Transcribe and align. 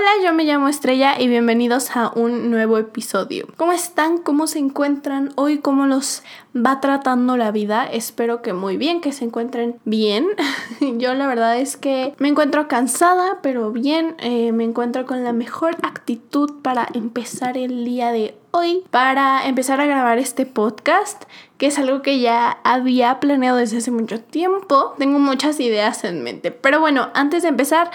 Hola, 0.00 0.24
yo 0.24 0.32
me 0.32 0.44
llamo 0.44 0.68
Estrella 0.68 1.20
y 1.20 1.28
bienvenidos 1.28 1.94
a 1.94 2.10
un 2.14 2.50
nuevo 2.50 2.78
episodio. 2.78 3.46
¿Cómo 3.58 3.72
están? 3.72 4.16
¿Cómo 4.16 4.46
se 4.46 4.58
encuentran 4.58 5.30
hoy? 5.34 5.58
¿Cómo 5.58 5.84
los 5.84 6.22
va 6.56 6.80
tratando 6.80 7.36
la 7.36 7.50
vida? 7.50 7.84
Espero 7.84 8.40
que 8.40 8.54
muy 8.54 8.78
bien, 8.78 9.02
que 9.02 9.12
se 9.12 9.26
encuentren 9.26 9.78
bien. 9.84 10.26
yo 10.96 11.12
la 11.12 11.26
verdad 11.26 11.58
es 11.58 11.76
que 11.76 12.14
me 12.16 12.28
encuentro 12.28 12.66
cansada, 12.66 13.40
pero 13.42 13.72
bien. 13.72 14.14
Eh, 14.20 14.52
me 14.52 14.64
encuentro 14.64 15.04
con 15.04 15.22
la 15.22 15.34
mejor 15.34 15.76
actitud 15.82 16.62
para 16.62 16.88
empezar 16.94 17.58
el 17.58 17.84
día 17.84 18.10
de 18.10 18.34
hoy, 18.52 18.84
para 18.90 19.46
empezar 19.46 19.82
a 19.82 19.86
grabar 19.86 20.18
este 20.18 20.46
podcast 20.46 21.24
que 21.60 21.66
es 21.66 21.78
algo 21.78 22.00
que 22.00 22.20
ya 22.20 22.58
había 22.64 23.20
planeado 23.20 23.58
desde 23.58 23.76
hace 23.76 23.90
mucho 23.90 24.18
tiempo. 24.18 24.94
Tengo 24.96 25.18
muchas 25.18 25.60
ideas 25.60 26.04
en 26.04 26.22
mente. 26.22 26.52
Pero 26.52 26.80
bueno, 26.80 27.10
antes 27.12 27.42
de 27.42 27.50
empezar, 27.50 27.90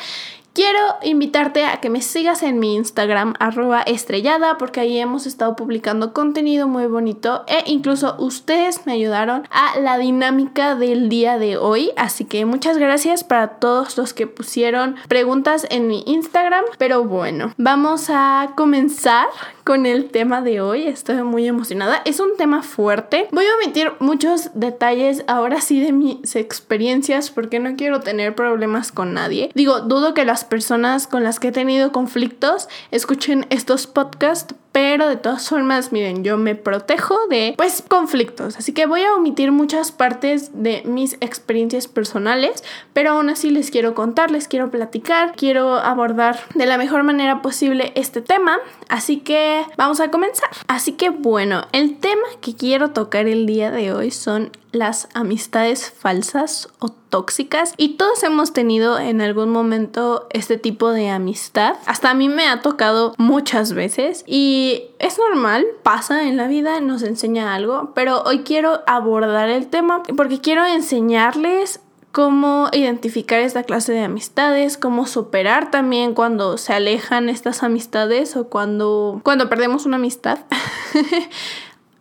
Quiero 0.55 0.79
invitarte 1.03 1.65
a 1.65 1.81
que 1.81 1.89
me 1.89 1.99
sigas 1.99 2.41
en 2.41 2.59
mi 2.59 2.75
Instagram 2.75 3.33
arroba 3.39 3.81
estrellada 3.81 4.57
porque 4.57 4.79
ahí 4.79 4.97
hemos 4.97 5.25
estado 5.25 5.57
publicando 5.57 6.13
contenido 6.13 6.69
muy 6.69 6.85
bonito 6.85 7.43
e 7.47 7.69
incluso 7.69 8.15
ustedes 8.19 8.85
me 8.85 8.93
ayudaron 8.93 9.45
a 9.51 9.77
la 9.81 9.97
dinámica 9.97 10.75
del 10.75 11.09
día 11.09 11.37
de 11.37 11.57
hoy. 11.57 11.91
Así 11.97 12.23
que 12.23 12.45
muchas 12.45 12.77
gracias 12.77 13.25
para 13.25 13.59
todos 13.59 13.97
los 13.97 14.13
que 14.13 14.27
pusieron 14.27 14.95
preguntas 15.09 15.67
en 15.71 15.87
mi 15.87 16.05
Instagram. 16.05 16.63
Pero 16.77 17.03
bueno, 17.03 17.53
vamos 17.57 18.05
a 18.09 18.53
comenzar 18.55 19.27
con 19.65 19.85
el 19.85 20.09
tema 20.09 20.41
de 20.41 20.61
hoy. 20.61 20.87
Estoy 20.87 21.21
muy 21.23 21.45
emocionada. 21.47 22.01
Es 22.05 22.21
un 22.21 22.37
tema 22.37 22.61
fuerte. 22.61 23.27
Voy 23.33 23.45
a 23.45 23.55
omitir 23.57 23.91
muchos 23.99 24.51
detalles 24.53 25.25
ahora 25.27 25.59
sí 25.59 25.81
de 25.81 25.91
mis 25.91 26.37
experiencias 26.37 27.29
porque 27.29 27.59
no 27.59 27.75
quiero 27.75 27.99
tener 27.99 28.35
problemas 28.35 28.93
con 28.93 29.13
nadie. 29.13 29.49
Digo, 29.53 29.81
dudo 29.81 30.13
que 30.13 30.23
las 30.23 30.44
personas 30.45 31.07
con 31.07 31.23
las 31.23 31.39
que 31.39 31.49
he 31.49 31.51
tenido 31.51 31.91
conflictos 31.91 32.69
escuchen 32.91 33.45
estos 33.49 33.87
podcasts, 33.87 34.55
pero 34.71 35.07
de 35.07 35.15
todas 35.15 35.47
formas, 35.47 35.93
miren, 35.93 36.25
yo 36.25 36.37
me 36.37 36.53
protejo 36.53 37.15
de 37.29 37.53
pues 37.55 37.81
conflictos, 37.87 38.57
así 38.57 38.73
que 38.73 38.85
voy 38.85 39.03
a 39.03 39.13
omitir 39.13 39.53
muchas 39.53 39.93
partes 39.93 40.51
de 40.53 40.83
mis 40.85 41.13
experiencias 41.21 41.87
personales, 41.87 42.61
pero 42.91 43.11
aún 43.11 43.29
así 43.29 43.51
les 43.51 43.71
quiero 43.71 43.95
contar, 43.95 44.31
les 44.31 44.49
quiero 44.49 44.71
platicar, 44.71 45.33
quiero 45.37 45.75
abordar 45.75 46.39
de 46.55 46.65
la 46.65 46.77
mejor 46.77 47.03
manera 47.03 47.41
posible 47.41 47.93
este 47.95 48.21
tema, 48.21 48.57
así 48.89 49.21
que 49.21 49.65
vamos 49.77 50.01
a 50.01 50.11
comenzar. 50.11 50.49
Así 50.67 50.91
que 50.91 51.09
bueno, 51.09 51.67
el 51.71 51.97
tema 51.97 52.27
que 52.41 52.53
quiero 52.53 52.91
tocar 52.91 53.27
el 53.27 53.45
día 53.45 53.71
de 53.71 53.93
hoy 53.93 54.11
son 54.11 54.51
las 54.73 55.07
amistades 55.13 55.89
falsas 55.89 56.67
o 56.79 56.89
tóxicas 57.15 57.73
y 57.77 57.95
todos 57.95 58.23
hemos 58.23 58.51
tenido 58.51 58.99
en 58.99 59.21
algún 59.21 59.49
momento 59.49 60.27
este 60.31 60.57
tipo 60.57 60.89
de 60.89 61.09
amistad. 61.09 61.77
Hasta 61.85 62.09
a 62.09 62.13
mí 62.13 62.27
me 62.27 62.45
ha 62.49 62.61
tocado 62.61 63.13
muchas 63.17 63.71
veces 63.71 64.25
y 64.27 64.83
es 64.99 65.17
normal, 65.17 65.65
pasa 65.81 66.27
en 66.27 66.35
la 66.35 66.49
vida, 66.49 66.81
nos 66.81 67.03
enseña 67.03 67.55
algo, 67.55 67.93
pero 67.95 68.21
hoy 68.23 68.39
quiero 68.39 68.81
abordar 68.85 69.47
el 69.47 69.67
tema 69.67 70.03
porque 70.17 70.41
quiero 70.41 70.65
enseñarles 70.65 71.79
cómo 72.11 72.67
identificar 72.73 73.39
esta 73.39 73.63
clase 73.63 73.93
de 73.93 74.03
amistades, 74.03 74.77
cómo 74.77 75.07
superar 75.07 75.71
también 75.71 76.15
cuando 76.15 76.57
se 76.57 76.73
alejan 76.73 77.29
estas 77.29 77.63
amistades 77.63 78.35
o 78.35 78.49
cuando, 78.49 79.21
cuando 79.23 79.47
perdemos 79.47 79.85
una 79.85 79.95
amistad. 79.95 80.39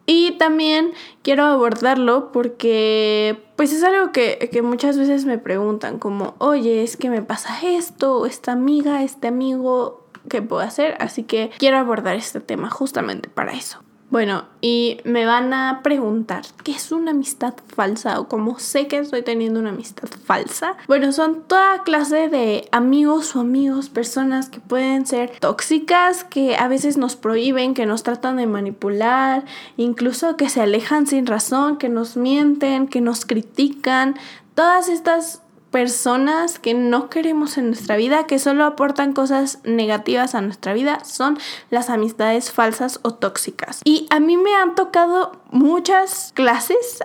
Y 0.07 0.33
también 0.33 0.93
quiero 1.25 1.45
abordarlo 1.45 2.31
porque 2.31 3.43
pues 3.57 3.73
es 3.73 3.83
algo 3.83 4.13
que, 4.13 4.51
que, 4.53 4.63
muchas 4.63 4.97
veces 4.97 5.25
me 5.25 5.39
preguntan 5.39 5.99
como, 5.99 6.37
oye, 6.39 6.85
es 6.85 6.97
que 6.97 7.11
me 7.11 7.23
pasa 7.23 7.59
esto, 7.63 8.27
esta 8.27 8.53
amiga, 8.53 9.03
este 9.03 9.27
amigo, 9.27 10.07
¿qué 10.29 10.43
puedo 10.43 10.63
hacer? 10.63 10.97
Así 11.01 11.25
que 11.25 11.51
quiero 11.59 11.79
abordar 11.79 12.15
este 12.15 12.41
tema 12.41 12.71
justamente 12.71 13.29
para 13.29 13.53
eso. 13.53 13.84
Bueno, 14.15 14.45
y 14.61 14.99
me 15.03 15.27
van 15.27 15.53
a 15.53 15.81
preguntar, 15.83 16.45
¿qué 16.63 16.71
es 16.71 16.93
una 16.93 17.11
amistad 17.11 17.55
falsa? 17.67 18.21
O 18.21 18.29
cómo 18.29 18.61
sé 18.61 18.87
que 18.87 18.99
estoy 18.99 19.23
teniendo 19.23 19.59
una 19.59 19.71
amistad 19.71 20.09
falsa. 20.09 20.77
Bueno, 20.87 21.11
son 21.11 21.43
toda 21.49 21.83
clase 21.83 22.29
de 22.29 22.69
amigos 22.71 23.35
o 23.35 23.41
amigos, 23.41 23.89
personas 23.89 24.51
que 24.51 24.61
pueden 24.61 25.05
ser 25.05 25.33
tóxicas, 25.41 26.23
que 26.23 26.55
a 26.55 26.69
veces 26.69 26.97
nos 26.97 27.17
prohíben, 27.17 27.75
que 27.75 27.87
nos 27.87 28.05
tratan 28.05 28.37
de 28.37 28.47
manipular, 28.47 29.47
incluso 29.77 30.37
que 30.37 30.49
se 30.49 30.61
alejan 30.61 31.09
sin 31.09 31.27
razón, 31.27 31.77
que 31.77 31.89
nos 31.89 32.17
mienten, 32.17 32.87
que 32.87 33.01
nos 33.01 33.25
critican. 33.25 34.15
Todas 34.55 34.89
estas 34.89 35.43
personas 35.75 36.61
que 36.61 36.73
no 36.73 37.11
queremos 37.11 37.59
en 37.59 37.67
nuestra 37.67 37.97
vida, 37.97 38.29
que 38.29 38.39
solo 38.39 38.65
aportan 38.65 39.13
cosas 39.13 39.59
negativas 39.65 40.37
a 40.37 40.41
nuestra 40.41 40.73
vida, 40.73 41.05
son 41.05 41.37
las 41.69 41.91
amistades 41.91 42.53
falsas 42.53 43.01
o 43.03 43.15
tóxicas. 43.15 43.81
Y 43.83 44.07
a 44.11 44.21
mí 44.21 44.37
me 44.37 44.55
han 44.55 44.77
tocado 44.77 45.33
muchas 45.51 46.31
clases, 46.37 47.03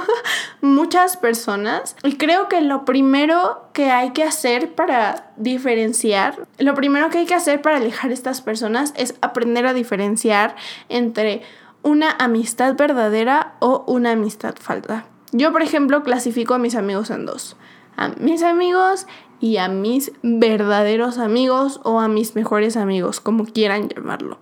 muchas 0.62 1.18
personas, 1.18 1.94
y 2.04 2.16
creo 2.16 2.48
que 2.48 2.62
lo 2.62 2.86
primero 2.86 3.68
que 3.74 3.90
hay 3.90 4.12
que 4.12 4.22
hacer 4.22 4.74
para 4.74 5.34
diferenciar, 5.36 6.48
lo 6.56 6.72
primero 6.72 7.10
que 7.10 7.18
hay 7.18 7.26
que 7.26 7.34
hacer 7.34 7.60
para 7.60 7.76
alejar 7.76 8.12
a 8.12 8.14
estas 8.14 8.40
personas 8.40 8.94
es 8.96 9.14
aprender 9.20 9.66
a 9.66 9.74
diferenciar 9.74 10.56
entre 10.88 11.42
una 11.82 12.12
amistad 12.12 12.76
verdadera 12.76 13.56
o 13.58 13.84
una 13.86 14.12
amistad 14.12 14.54
falsa. 14.58 15.04
Yo, 15.32 15.52
por 15.52 15.60
ejemplo, 15.60 16.02
clasifico 16.02 16.54
a 16.54 16.58
mis 16.58 16.76
amigos 16.76 17.10
en 17.10 17.26
dos 17.26 17.58
a 17.96 18.08
mis 18.18 18.42
amigos 18.42 19.06
y 19.40 19.58
a 19.58 19.68
mis 19.68 20.12
verdaderos 20.22 21.18
amigos 21.18 21.80
o 21.84 22.00
a 22.00 22.08
mis 22.08 22.34
mejores 22.34 22.76
amigos, 22.76 23.20
como 23.20 23.44
quieran 23.44 23.88
llamarlo. 23.88 24.38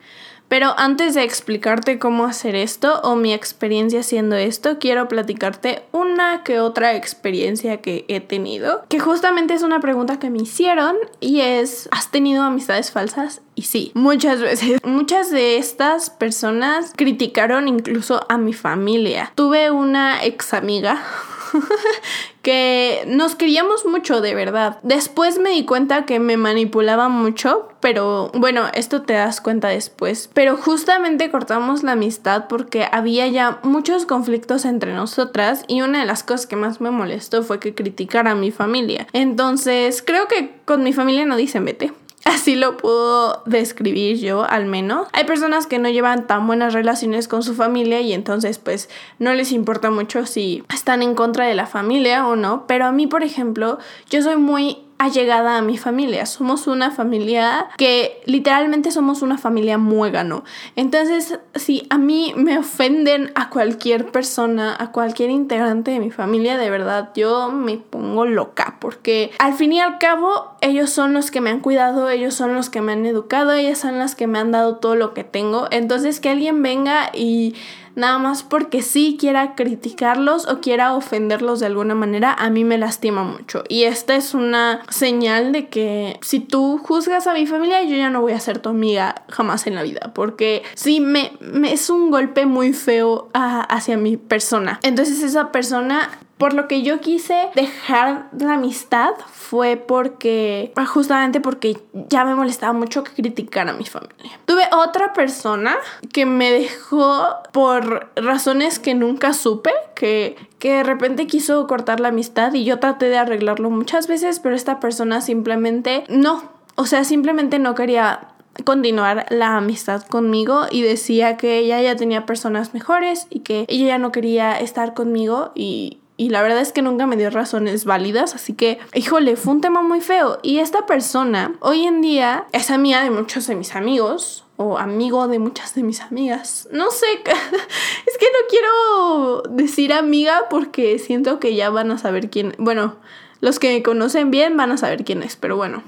Pero 0.49 0.75
antes 0.77 1.15
de 1.15 1.25
explicarte 1.25 1.99
cómo 1.99 2.27
hacer 2.27 2.55
esto 2.55 3.01
o 3.03 3.17
mi 3.17 3.33
experiencia 3.33 4.01
haciendo 4.01 4.37
esto, 4.37 4.79
quiero 4.79 5.09
platicarte 5.09 5.83
una 5.91 6.45
que 6.45 6.61
otra 6.61 6.95
experiencia 6.95 7.81
que 7.81 8.05
he 8.09 8.21
tenido, 8.21 8.85
que 8.89 9.01
justamente 9.01 9.55
es 9.55 9.63
una 9.63 9.81
pregunta 9.81 10.19
que 10.19 10.31
me 10.31 10.39
hicieron 10.39 10.97
y 11.19 11.41
es, 11.41 11.89
¿has 11.93 12.11
tenido 12.11 12.43
amistades 12.43 12.93
falsas? 12.93 13.41
Y 13.55 13.63
sí, 13.63 13.91
muchas 13.95 14.41
veces. 14.41 14.81
Muchas 14.85 15.31
de 15.31 15.59
estas 15.59 16.11
personas 16.11 16.93
criticaron 16.97 17.69
incluso 17.69 18.25
a 18.29 18.37
mi 18.37 18.53
familia. 18.53 19.33
Tuve 19.35 19.71
una 19.71 20.25
ex 20.25 20.55
amiga 20.55 21.03
que 22.43 23.05
nos 23.07 23.35
queríamos 23.35 23.87
mucho, 23.87 24.21
de 24.21 24.35
verdad. 24.35 24.79
Después 24.83 25.39
me 25.39 25.51
di 25.51 25.65
cuenta 25.65 26.05
que 26.05 26.21
me 26.21 26.37
manipulaba 26.37 27.09
mucho, 27.09 27.69
pero 27.81 28.31
bueno, 28.35 28.65
esto 28.75 29.03
te 29.03 29.15
das 29.15 29.41
cuenta 29.41 29.69
después. 29.69 30.31
Pero 30.35 30.57
justamente 30.57 31.31
cortamos 31.31 31.83
la 31.83 31.93
amistad 31.93 32.47
porque 32.49 32.87
había 32.91 33.27
ya 33.29 33.61
muchos 33.63 34.07
conflictos 34.07 34.65
entre 34.65 34.93
nosotras 34.95 35.65
y 35.69 35.83
una 35.83 36.01
de 36.01 36.07
las 36.07 36.23
cosas 36.23 36.47
que 36.47 36.57
más 36.57 36.81
me 36.81 36.91
molestó 36.91 37.43
fue 37.43 37.61
que 37.61 37.75
criticara 37.75 38.33
a 38.33 38.35
mi 38.35 38.51
familia. 38.51 39.07
Entonces, 39.13 40.03
creo 40.03 40.29
que 40.29 40.55
con 40.65 40.83
mi 40.83 40.93
familia 40.93 41.27
no 41.27 41.37
dicen 41.37 41.65
vete. 41.65 41.93
Así 42.35 42.55
lo 42.57 42.77
puedo 42.77 43.43
describir 43.45 44.19
yo 44.19 44.45
al 44.45 44.67
menos. 44.67 45.09
Hay 45.13 45.25
personas 45.25 45.67
que 45.67 45.79
no 45.79 45.89
llevan 45.91 46.27
tan 46.27 46.47
buenas 46.47 46.73
relaciones 46.73 47.29
con 47.29 47.43
su 47.43 47.55
familia 47.55 48.01
y 48.01 48.13
entonces 48.13 48.59
pues 48.59 48.89
no 49.19 49.35
les 49.35 49.53
importa 49.53 49.91
mucho 49.91 50.25
si 50.27 50.65
están 50.73 51.03
en 51.03 51.15
contra 51.15 51.47
de 51.47 51.55
la 51.55 51.67
familia 51.67 52.27
o 52.27 52.37
no. 52.37 52.67
Pero 52.67 52.87
a 52.87 52.93
mí, 52.93 53.07
por 53.07 53.23
ejemplo, 53.23 53.79
yo 54.11 54.23
soy 54.23 54.37
muy 54.37 54.79
allegada 54.99 55.59
a 55.59 55.63
mi 55.63 55.79
familia. 55.79 56.27
Somos 56.27 56.67
una 56.67 56.91
familia 56.91 57.67
que 57.77 58.23
literalmente 58.27 58.91
somos 58.91 59.23
una 59.23 59.39
familia 59.39 59.79
muégano. 59.79 60.45
Entonces, 60.77 61.39
si 61.55 61.87
a 61.91 61.99
mí 61.99 62.33
me 62.37 62.59
ofenden 62.59 63.33
a 63.35 63.51
cualquier 63.51 64.11
persona, 64.11 64.77
a 64.79 64.93
cualquier 64.93 65.31
integrante 65.31 65.91
de 65.91 66.01
mi 66.01 66.11
familia, 66.11 66.57
de 66.57 66.71
verdad 66.71 67.11
yo 67.15 67.51
me 67.51 67.77
pongo 67.79 68.25
loca 68.25 68.77
porque 68.81 69.31
al 69.39 69.55
fin 69.55 69.73
y 69.73 69.81
al 69.81 69.99
cabo 69.99 70.53
ellos 70.61 70.91
son 70.91 71.13
los 71.13 71.31
que 71.31 71.41
me 71.41 71.51
han 71.51 71.61
cuidado, 71.61 72.09
ellos 72.09 72.35
son 72.35 72.55
los 72.55 72.71
que 72.71 72.81
me 72.81 72.93
han 72.93 73.07
educado, 73.07 73.53
ellas 73.53 73.79
son 73.79 73.99
las 73.99 74.15
que 74.15 74.27
me 74.27 74.39
han 74.39 74.53
dado 74.53 74.77
todo 74.77 74.97
lo 74.97 75.15
que 75.15 75.25
tengo. 75.25 75.69
Entonces, 75.71 76.21
que 76.21 76.31
alguien 76.31 76.63
venga 76.63 77.11
y 77.13 77.55
nada 77.95 78.19
más 78.19 78.43
porque 78.43 78.83
sí 78.83 79.17
quiera 79.19 79.55
criticarlos 79.55 80.49
o 80.49 80.61
quiera 80.61 80.95
ofenderlos 80.95 81.61
de 81.61 81.67
alguna 81.67 81.95
manera, 81.95 82.33
a 82.33 82.51
mí 82.51 82.65
me 82.65 82.79
lastima 82.79 83.23
mucho. 83.25 83.65
Y 83.69 83.85
esta 83.85 84.17
es 84.17 84.35
una 84.35 84.83
señal 84.89 85.53
de 85.53 85.69
que 85.69 86.19
si 86.23 86.41
tú 86.41 86.79
juzgas 86.83 87.27
a 87.27 87.35
mi 87.35 87.47
familia, 87.47 87.83
yo 87.83 87.97
ya 87.97 88.11
no 88.11 88.21
voy 88.21 88.33
a 88.33 88.41
ser 88.41 88.59
tu 88.59 88.69
amiga 88.69 89.25
jamás 89.29 89.67
en 89.67 89.75
la 89.75 89.83
vida, 89.83 90.13
porque 90.15 90.63
sí 90.75 91.01
me, 91.01 91.33
es 91.65 91.91
un 91.91 92.11
golpe 92.11 92.47
muy 92.47 92.73
feo 92.73 93.29
hacia 93.33 93.97
mi 93.97 94.17
persona. 94.17 94.81
Entonces 94.83 95.23
esa 95.23 95.53
persona 95.53 96.11
por 96.39 96.53
lo 96.53 96.67
que 96.67 96.83
yo 96.83 97.01
quise 97.01 97.49
dejar 97.55 98.29
la 98.39 98.55
amistad 98.55 99.15
fue 99.33 99.77
porque, 99.77 100.73
justamente 100.87 101.41
porque 101.41 101.79
ya 102.09 102.25
me 102.25 102.35
molestaba 102.35 102.73
mucho 102.73 103.05
que 103.05 103.13
criticara 103.13 103.71
a 103.71 103.75
mi 103.75 103.85
familia. 103.85 104.39
Tuve 104.45 104.65
otra 104.73 105.13
persona 105.13 105.77
que 106.13 106.27
me 106.27 106.51
dejó 106.51 107.27
por 107.53 108.11
razones 108.17 108.79
que 108.79 108.95
nunca 108.95 109.33
supe, 109.33 109.71
que, 109.95 110.37
que 110.59 110.75
de 110.75 110.83
repente 110.83 111.27
quiso 111.27 111.67
cortar 111.67 112.01
la 112.01 112.09
amistad 112.09 112.53
y 112.55 112.65
yo 112.65 112.81
traté 112.81 113.09
de 113.09 113.19
arreglarlo 113.19 113.71
muchas 113.71 114.09
veces, 114.09 114.41
pero 114.41 114.55
esta 114.55 114.81
persona 114.81 115.21
simplemente 115.21 116.05
no, 116.09 116.43
o 116.75 116.87
sea, 116.87 117.05
simplemente 117.05 117.59
no 117.59 117.75
quería 117.75 118.29
continuar 118.65 119.27
la 119.31 119.57
amistad 119.57 120.03
conmigo 120.03 120.67
y 120.71 120.83
decía 120.83 121.37
que 121.37 121.59
ella 121.59 121.81
ya 121.83 121.97
tenía 121.97 122.25
personas 122.25 122.73
mejores 122.73 123.27
y 123.31 123.41
que 123.41 123.65
ella 123.69 123.87
ya 123.87 123.99
no 123.99 124.13
quería 124.13 124.59
estar 124.61 124.95
conmigo 124.95 125.51
y, 125.57 125.99
y 126.17 126.29
la 126.29 126.43
verdad 126.43 126.61
es 126.61 126.73
que 126.73 126.83
nunca 126.83 127.07
me 127.07 127.17
dio 127.17 127.31
razones 127.31 127.85
válidas, 127.85 128.35
así 128.35 128.53
que, 128.53 128.79
híjole, 128.95 129.37
fue 129.37 129.55
un 129.55 129.61
tema 129.61 129.83
muy 129.83 130.01
feo. 130.01 130.39
Y 130.43 130.59
esta 130.59 130.87
persona 130.87 131.55
hoy 131.61 131.85
en 131.85 132.03
día 132.03 132.47
es 132.53 132.71
amiga 132.71 133.03
de 133.03 133.11
muchos 133.11 133.47
de 133.47 133.57
mis 133.57 133.75
amigos, 133.75 134.45
o 134.57 134.79
amigo 134.79 135.27
de 135.29 135.39
muchas 135.39 135.75
de 135.75 135.83
mis 135.83 136.01
amigas. 136.01 136.69
No 136.71 136.91
sé, 136.91 137.07
es 137.25 138.19
que 138.19 138.27
no 138.27 138.49
quiero 138.49 139.43
decir 139.51 139.93
amiga 139.93 140.47
porque 140.49 140.99
siento 140.99 141.41
que 141.41 141.55
ya 141.55 141.71
van 141.71 141.91
a 141.91 141.99
saber 141.99 142.31
quién, 142.31 142.55
bueno, 142.59 142.97
los 143.41 143.59
que 143.59 143.75
me 143.75 143.83
conocen 143.83 144.31
bien 144.31 144.57
van 144.57 144.71
a 144.71 144.77
saber 144.77 145.05
quién 145.05 145.23
es, 145.23 145.37
pero 145.37 145.57
bueno, 145.57 145.83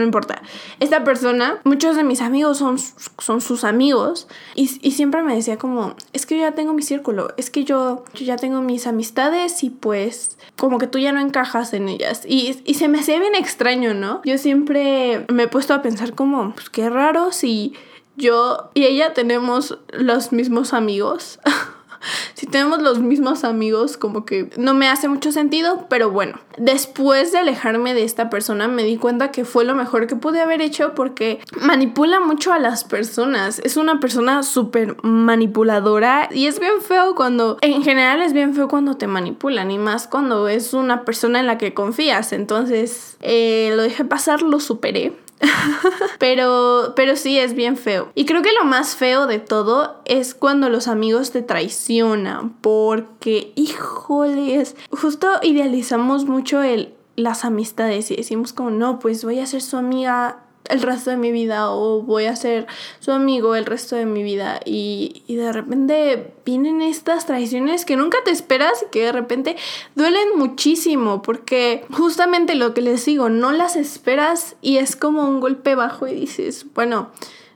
no 0.00 0.04
importa. 0.06 0.42
Esta 0.80 1.04
persona, 1.04 1.60
muchos 1.64 1.96
de 1.96 2.02
mis 2.02 2.20
amigos 2.20 2.58
son, 2.58 2.78
son 2.78 3.40
sus 3.40 3.64
amigos 3.64 4.26
y, 4.54 4.66
siempre 4.90 5.22
me 5.22 5.34
decía 5.34 5.56
como, 5.56 5.94
es 6.12 6.26
que 6.26 6.36
yo 6.36 6.42
ya 6.42 6.52
tengo 6.52 6.72
mi 6.72 6.82
círculo, 6.82 7.32
es 7.36 7.50
que 7.50 7.64
yo, 7.64 8.04
yo 8.14 8.24
ya 8.24 8.36
tengo 8.36 8.60
mis 8.60 8.86
amistades 8.86 9.62
y 9.62 9.70
pues 9.70 10.36
como 10.56 10.78
que 10.78 10.86
tú 10.86 10.98
ya 10.98 11.12
no 11.12 11.20
encajas 11.20 11.72
en 11.72 11.88
ellas. 11.88 12.22
Y, 12.26 12.60
y 12.64 12.74
se 12.74 12.88
me 12.88 13.00
hacía 13.00 13.18
bien 13.20 13.34
extraño, 13.34 13.94
¿no? 13.94 14.20
Yo 14.24 14.36
siempre 14.36 15.24
me 15.28 15.44
he 15.44 15.48
puesto 15.48 15.74
a 15.74 15.82
pensar 15.82 16.14
como, 16.14 16.52
pues 16.54 16.68
qué 16.70 16.90
raro 16.90 17.32
si 17.32 17.74
yo 18.16 18.70
y 18.74 18.84
ella 18.84 19.14
tenemos 19.14 19.78
los 19.92 20.32
mismos 20.32 20.72
amigos. 20.72 21.38
si 22.34 22.46
tenemos 22.46 22.82
los 22.82 22.98
mismos 22.98 23.44
amigos, 23.44 23.96
como 23.96 24.24
que 24.24 24.50
no 24.56 24.74
me 24.74 24.88
hace 24.88 25.08
mucho 25.08 25.32
sentido, 25.32 25.86
pero 25.88 26.10
bueno, 26.10 26.40
después 26.56 27.32
de 27.32 27.38
alejarme 27.38 27.94
de 27.94 28.04
esta 28.04 28.30
persona 28.30 28.68
me 28.68 28.84
di 28.84 28.96
cuenta 28.96 29.30
que 29.30 29.44
fue 29.44 29.64
lo 29.64 29.74
mejor 29.74 30.06
que 30.06 30.16
pude 30.16 30.40
haber 30.40 30.60
hecho 30.62 30.94
porque 30.94 31.40
manipula 31.60 32.20
mucho 32.20 32.52
a 32.52 32.58
las 32.58 32.84
personas. 32.84 33.60
Es 33.64 33.76
una 33.76 34.00
persona 34.00 34.42
súper 34.42 34.96
manipuladora 35.02 36.28
y 36.32 36.46
es 36.46 36.60
bien 36.60 36.80
feo 36.80 37.14
cuando, 37.14 37.58
en 37.60 37.82
general 37.82 38.22
es 38.22 38.32
bien 38.32 38.54
feo 38.54 38.68
cuando 38.68 38.96
te 38.96 39.06
manipulan 39.06 39.70
y 39.70 39.78
más 39.78 40.06
cuando 40.06 40.48
es 40.48 40.74
una 40.74 41.04
persona 41.04 41.40
en 41.40 41.46
la 41.46 41.58
que 41.58 41.74
confías. 41.74 42.32
Entonces, 42.32 43.16
eh, 43.20 43.72
lo 43.74 43.82
dejé 43.82 44.04
pasar, 44.04 44.42
lo 44.42 44.60
superé 44.60 45.12
pero, 46.18 46.92
pero 46.96 47.16
sí 47.16 47.38
es 47.38 47.54
bien 47.54 47.76
feo. 47.76 48.10
Y 48.14 48.24
creo 48.24 48.42
que 48.42 48.52
lo 48.52 48.64
más 48.64 48.96
feo 48.96 49.26
de 49.26 49.38
todo 49.38 50.00
es 50.04 50.34
cuando 50.34 50.68
los 50.68 50.88
amigos 50.88 51.30
te 51.30 51.42
traicionan. 51.42 52.50
Porque, 52.60 53.52
híjoles, 53.56 54.76
justo 54.90 55.28
idealizamos 55.42 56.24
mucho 56.24 56.62
el, 56.62 56.94
las 57.16 57.44
amistades 57.44 58.10
y 58.10 58.16
decimos 58.16 58.52
como, 58.52 58.70
no, 58.70 58.98
pues 58.98 59.24
voy 59.24 59.40
a 59.40 59.46
ser 59.46 59.62
su 59.62 59.76
amiga 59.76 60.44
el 60.70 60.82
resto 60.82 61.10
de 61.10 61.16
mi 61.16 61.32
vida 61.32 61.70
o 61.70 62.02
voy 62.02 62.26
a 62.26 62.36
ser 62.36 62.66
su 63.00 63.12
amigo 63.12 63.54
el 63.54 63.66
resto 63.66 63.96
de 63.96 64.06
mi 64.06 64.22
vida. 64.22 64.60
Y, 64.64 65.22
y, 65.26 65.36
de 65.36 65.52
repente 65.52 66.32
vienen 66.44 66.82
estas 66.82 67.26
traiciones 67.26 67.84
que 67.84 67.96
nunca 67.96 68.18
te 68.24 68.30
esperas 68.30 68.84
y 68.86 68.90
que 68.90 69.04
de 69.04 69.12
repente 69.12 69.56
duelen 69.94 70.28
muchísimo 70.36 71.22
porque 71.22 71.84
justamente 71.90 72.54
lo 72.54 72.74
que 72.74 72.80
les 72.80 73.04
digo, 73.04 73.28
no 73.28 73.52
las 73.52 73.76
esperas 73.76 74.56
y 74.60 74.78
es 74.78 74.96
como 74.96 75.24
un 75.24 75.40
golpe 75.40 75.74
bajo 75.74 76.06
y 76.06 76.14
dices, 76.14 76.66
bueno, 76.74 77.10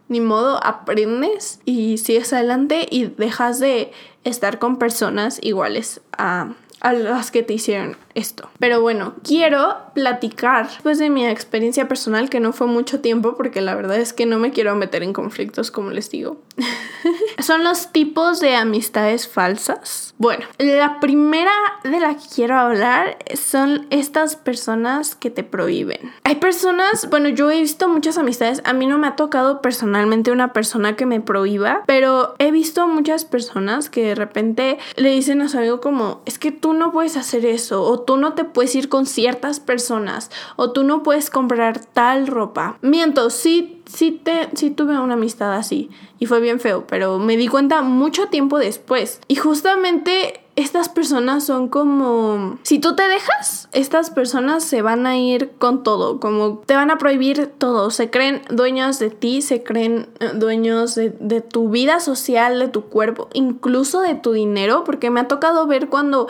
ni 0.08 0.20
modo, 0.20 0.60
aprendes 0.64 1.60
y 1.64 1.98
sigues 1.98 2.32
adelante 2.32 2.86
y 2.90 3.06
dejas 3.06 3.58
de 3.58 3.92
estar 4.24 4.58
con 4.58 4.78
personas 4.78 5.38
iguales 5.42 6.00
a, 6.16 6.54
a 6.80 6.92
las 6.92 7.30
que 7.30 7.42
te 7.42 7.54
hicieron 7.54 7.96
esto. 8.14 8.48
Pero 8.58 8.80
bueno, 8.80 9.14
quiero 9.22 9.76
platicar 9.94 10.68
pues 10.82 10.98
de 10.98 11.10
mi 11.10 11.26
experiencia 11.26 11.88
personal 11.88 12.30
que 12.30 12.40
no 12.40 12.52
fue 12.52 12.66
mucho 12.66 13.00
tiempo 13.00 13.36
porque 13.36 13.60
la 13.60 13.74
verdad 13.74 13.96
es 13.96 14.12
que 14.12 14.26
no 14.26 14.38
me 14.38 14.50
quiero 14.50 14.74
meter 14.76 15.02
en 15.02 15.12
conflictos 15.12 15.70
como 15.70 15.90
les 15.90 16.10
digo. 16.10 16.38
Son 17.38 17.64
los 17.64 17.92
tipos 17.92 18.40
de 18.40 18.56
amistades 18.56 19.28
falsas. 19.28 20.14
Bueno, 20.18 20.46
la 20.58 21.00
primera 21.00 21.52
de 21.82 22.00
la 22.00 22.14
que 22.14 22.24
quiero 22.34 22.56
hablar 22.56 23.18
son 23.34 23.86
estas 23.90 24.36
personas 24.36 25.14
que 25.14 25.30
te 25.30 25.42
prohíben. 25.42 26.12
Hay 26.22 26.36
personas, 26.36 27.08
bueno, 27.10 27.28
yo 27.28 27.50
he 27.50 27.60
visto 27.60 27.88
muchas 27.88 28.16
amistades, 28.16 28.62
a 28.64 28.72
mí 28.72 28.86
no 28.86 28.98
me 28.98 29.08
ha 29.08 29.16
tocado 29.16 29.60
personalmente 29.60 30.30
una 30.30 30.52
persona 30.52 30.96
que 30.96 31.06
me 31.06 31.20
prohíba, 31.20 31.82
pero 31.86 32.34
he 32.38 32.50
visto 32.52 32.86
muchas 32.86 33.24
personas 33.24 33.90
que 33.90 34.04
de 34.04 34.14
repente 34.14 34.78
le 34.96 35.10
dicen 35.10 35.42
a 35.42 35.48
su 35.48 35.58
amigo 35.58 35.80
como, 35.80 36.22
es 36.24 36.38
que 36.38 36.52
tú 36.52 36.72
no 36.72 36.92
puedes 36.92 37.16
hacer 37.16 37.44
eso 37.44 37.82
o 37.82 38.00
tú 38.04 38.16
no 38.16 38.34
te 38.34 38.44
puedes 38.44 38.74
ir 38.74 38.88
con 38.88 39.06
ciertas 39.06 39.60
personas 39.60 40.30
o 40.56 40.70
tú 40.70 40.84
no 40.84 41.02
puedes 41.02 41.30
comprar 41.30 41.78
tal 41.78 42.26
ropa. 42.26 42.78
Miento, 42.80 43.30
sí, 43.30 43.82
sí, 43.86 44.12
te, 44.12 44.48
sí 44.54 44.70
tuve 44.70 44.98
una 44.98 45.14
amistad 45.14 45.54
así 45.54 45.90
y 46.18 46.26
fue 46.26 46.40
bien 46.40 46.60
feo, 46.60 46.86
pero 46.86 47.18
me 47.18 47.36
di 47.36 47.48
cuenta 47.48 47.82
mucho 47.82 48.28
tiempo 48.28 48.58
después. 48.58 49.20
Y 49.28 49.36
justamente 49.36 50.43
estas 50.56 50.88
personas 50.88 51.44
son 51.44 51.68
como, 51.68 52.58
si 52.62 52.78
tú 52.78 52.94
te 52.94 53.08
dejas, 53.08 53.68
estas 53.72 54.10
personas 54.10 54.64
se 54.64 54.82
van 54.82 55.06
a 55.06 55.16
ir 55.16 55.52
con 55.58 55.82
todo, 55.82 56.20
como 56.20 56.58
te 56.58 56.76
van 56.76 56.90
a 56.90 56.98
prohibir 56.98 57.46
todo, 57.58 57.90
se 57.90 58.10
creen 58.10 58.42
dueños 58.50 58.98
de 58.98 59.10
ti, 59.10 59.42
se 59.42 59.62
creen 59.62 60.08
eh, 60.20 60.30
dueños 60.34 60.94
de, 60.94 61.10
de 61.10 61.40
tu 61.40 61.70
vida 61.70 61.98
social, 62.00 62.58
de 62.58 62.68
tu 62.68 62.84
cuerpo, 62.84 63.28
incluso 63.32 64.00
de 64.00 64.14
tu 64.14 64.32
dinero, 64.32 64.84
porque 64.84 65.10
me 65.10 65.20
ha 65.20 65.28
tocado 65.28 65.66
ver 65.66 65.88
cuando 65.88 66.28